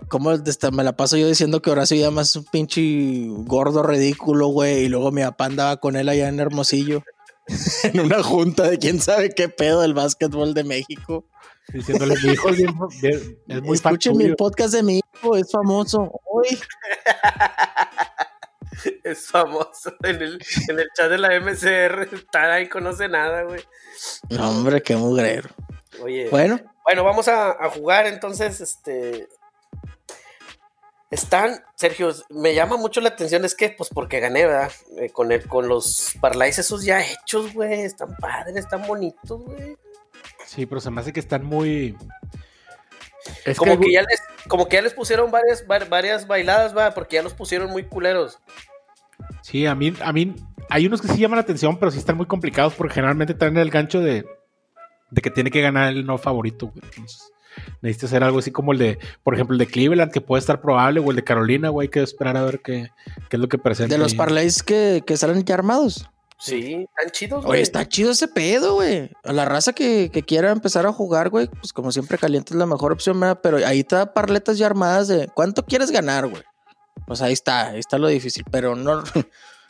[0.07, 0.31] ¿Cómo
[0.71, 2.81] me la paso yo diciendo que Horacio ya más un pinche
[3.45, 4.85] gordo ridículo, güey?
[4.85, 7.03] Y luego mi papá andaba con él allá en Hermosillo.
[7.83, 11.25] en una junta de quién sabe qué pedo del básquetbol de México.
[11.73, 16.11] Diciéndole, mi hijo es, muy Escuchen el podcast de mi hijo, es famoso.
[19.03, 22.13] es famoso en el, en el chat de la MCR.
[22.13, 23.63] Está ahí, conoce nada, güey.
[24.29, 25.49] No, hombre, qué mugrero.
[26.01, 29.27] Oye, bueno, bueno, vamos a, jugar entonces, este...
[31.11, 34.71] Están, Sergio, me llama mucho la atención, es que, pues, porque gané, ¿verdad?
[34.97, 39.75] Eh, con, el, con los parlays esos ya hechos, güey, están padres, están bonitos, güey.
[40.45, 41.97] Sí, pero se me hace que están muy...
[43.57, 43.91] como, que...
[43.91, 47.69] ya les, como que ya les pusieron varias, varias bailadas, va, porque ya los pusieron
[47.69, 48.39] muy culeros.
[49.41, 50.35] Sí, a mí, a mí
[50.69, 53.57] hay unos que sí llaman la atención, pero sí están muy complicados porque generalmente traen
[53.57, 54.25] el gancho de
[55.11, 56.83] de que tiene que ganar el no favorito, güey.
[56.83, 57.31] Entonces,
[57.81, 60.61] necesitas hacer algo así como el de, por ejemplo, el de Cleveland, que puede estar
[60.61, 62.89] probable, o el de Carolina, güey, hay que esperar a ver qué,
[63.29, 63.95] qué es lo que presenta.
[63.95, 66.09] De los parlays que, que salen ya armados.
[66.39, 67.53] Sí, están chidos, güey.
[67.57, 69.11] Oye, está chido ese pedo, güey.
[69.23, 72.57] A la raza que, que, quiera empezar a jugar, güey, pues como siempre caliente es
[72.57, 73.39] la mejor opción, ¿verdad?
[73.43, 76.43] Pero ahí está parletas ya armadas de cuánto quieres ganar, güey.
[77.05, 79.03] Pues ahí está, ahí está lo difícil, pero no,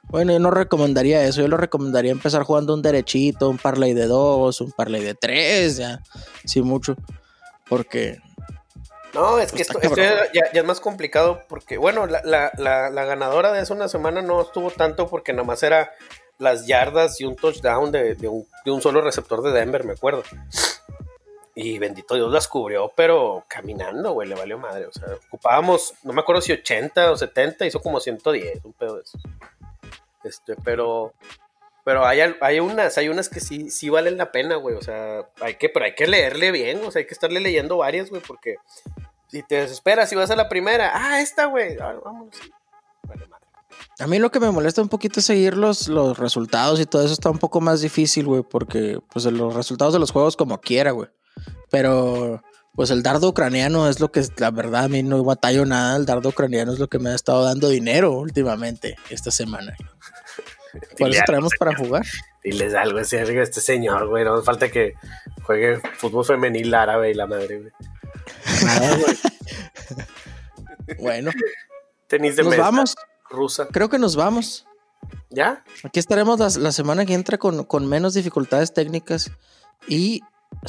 [0.03, 1.41] Bueno, yo no recomendaría eso.
[1.41, 5.78] Yo lo recomendaría empezar jugando un derechito, un parlay de dos, un parlay de tres,
[5.78, 5.99] ya,
[6.45, 6.95] sí mucho.
[7.67, 8.20] Porque.
[9.13, 9.80] No, es que esto,
[10.34, 12.22] ya, es más complicado porque, bueno, la,
[13.05, 15.91] ganadora de hace una semana no estuvo tanto porque nada más era
[16.40, 20.24] las yardas y un touchdown de, un, de un solo receptor de Denver, me acuerdo.
[21.54, 24.86] Y bendito Dios las cubrió, pero caminando, güey, le valió madre.
[24.86, 28.96] O sea, ocupábamos, no me acuerdo si 80 o 70, hizo como 110, un pedo
[28.96, 29.18] de eso.
[30.24, 31.14] Este, pero,
[31.84, 34.76] pero hay, hay unas, hay unas que sí, sí valen la pena, güey.
[34.76, 37.78] O sea, hay que, pero hay que leerle bien, o sea, hay que estarle leyendo
[37.78, 38.56] varias, güey, porque
[39.28, 42.30] si te desesperas, si vas a la primera, ah, esta, güey, ah, vamos.
[43.04, 43.39] Vale, madre.
[44.00, 47.04] A mí lo que me molesta un poquito es seguir los, los resultados y todo
[47.04, 50.62] eso está un poco más difícil, güey, porque pues los resultados de los juegos como
[50.62, 51.10] quiera, güey.
[51.70, 52.41] Pero
[52.74, 55.97] pues el dardo ucraniano es lo que, la verdad, a mí no batallo nada.
[55.97, 59.76] El dardo ucraniano es lo que me ha estado dando dinero últimamente esta semana.
[60.97, 62.06] Por eso traemos para jugar.
[62.41, 64.24] Diles algo ese, este señor, güey.
[64.24, 64.93] No falta que
[65.43, 67.72] juegue fútbol femenil árabe y la madre, güey.
[68.64, 69.18] Nada, güey.
[71.00, 71.32] bueno.
[72.08, 72.95] Tenis de nos vamos.
[73.30, 73.68] Rusa.
[73.68, 74.66] Creo que nos vamos.
[75.30, 75.64] ¿Ya?
[75.84, 79.32] Aquí estaremos la, semana que entra con, con menos dificultades técnicas
[79.88, 80.22] y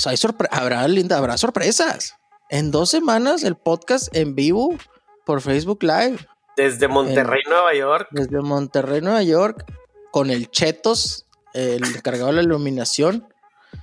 [0.05, 0.17] hay
[0.51, 2.17] habrá, linda, habrá sorpresas.
[2.49, 4.77] En dos semanas el podcast en vivo
[5.25, 6.19] por Facebook Live.
[6.57, 8.09] Desde Monterrey, Nueva York.
[8.11, 9.65] Desde Monterrey, Nueva York,
[10.11, 13.27] con el Chetos, el encargado de la iluminación.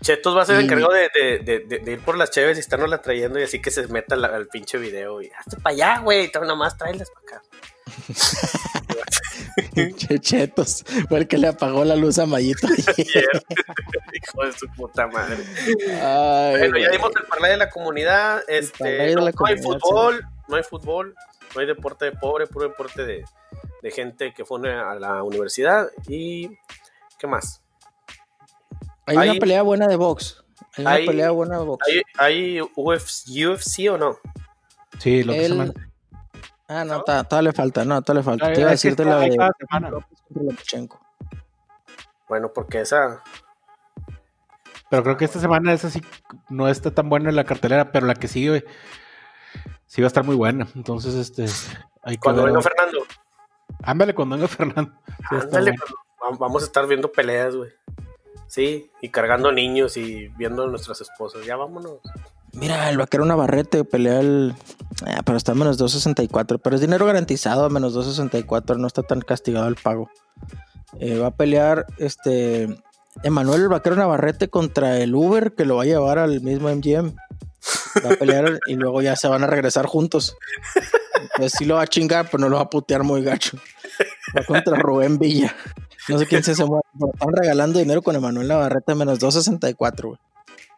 [0.01, 3.43] Chetos va a ser el encargado de, ir por las cheves y estarnos trayendo y
[3.43, 7.09] así que se meta al pinche video y hazte para allá, güey, nada más tráelas
[7.09, 7.47] para acá.
[9.95, 12.67] Chechetos, fue el que le apagó la luz a Mayito.
[12.97, 15.43] Hijo de su puta madre.
[15.77, 18.41] bueno, ya dimos el parlay de la comunidad.
[18.47, 21.15] Este, no, hay fútbol, no hay fútbol,
[21.55, 23.23] no hay deporte de pobre, puro deporte de,
[23.91, 25.87] gente que fue a la universidad.
[26.07, 26.49] ¿Y
[27.17, 27.63] qué más?
[29.05, 30.43] Hay, una pelea buena de box.
[30.75, 31.87] Hay una pelea buena de box.
[32.17, 34.17] ¿Hay, UFC, o no?
[34.99, 35.86] Sí, lo que se
[36.67, 38.53] Ah, no, todavía le falta, no, todavía le falta.
[38.53, 40.89] Te iba a decirte la de
[42.27, 43.23] Bueno, porque esa.
[44.89, 46.01] Pero creo que esta semana esa sí
[46.49, 48.65] no está tan buena en la cartelera, pero la que sigue
[49.85, 50.67] sí va a estar muy buena.
[50.75, 51.45] Entonces, este.
[52.03, 53.05] Hay cuando venga Fernando.
[53.83, 54.93] Ándale, cuando venga Fernando.
[55.29, 55.75] Ándale,
[56.39, 57.71] vamos a estar viendo peleas, güey.
[58.47, 61.45] Sí, y cargando niños y viendo a nuestras esposas.
[61.45, 61.99] Ya vámonos.
[62.59, 64.55] Mira, el vaquero Navarrete pelea el.
[65.05, 66.59] Ah, pero está a menos 2.64.
[66.61, 68.77] Pero es dinero garantizado a menos 2.64.
[68.77, 70.09] No está tan castigado el pago.
[70.99, 72.67] Eh, va a pelear este.
[73.23, 77.15] Emanuel el vaquero Navarrete contra el Uber que lo va a llevar al mismo MGM.
[78.03, 80.35] Va a pelear y luego ya se van a regresar juntos.
[81.35, 83.57] Pues sí lo va a chingar, pero no lo va a putear muy gacho.
[84.35, 85.55] Va contra Rubén Villa.
[86.09, 86.83] No sé quién se mueve.
[87.13, 90.19] Están regalando dinero con Emanuel Navarrete a menos 2.64, güey.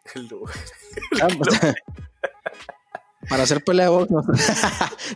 [0.14, 0.54] El Uber.
[1.22, 1.58] Ah, pues,
[3.28, 4.10] para hacer pelea de box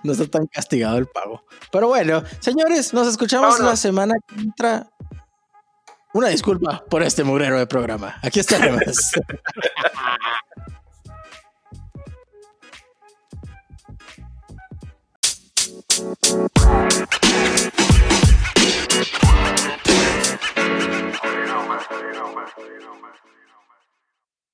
[0.02, 1.44] no, está tan castigado el pago.
[1.72, 4.88] Pero bueno, señores, nos escuchamos la semana que entra.
[6.12, 8.16] Una disculpa por este mugrero de programa.
[8.22, 9.12] Aquí estaremos.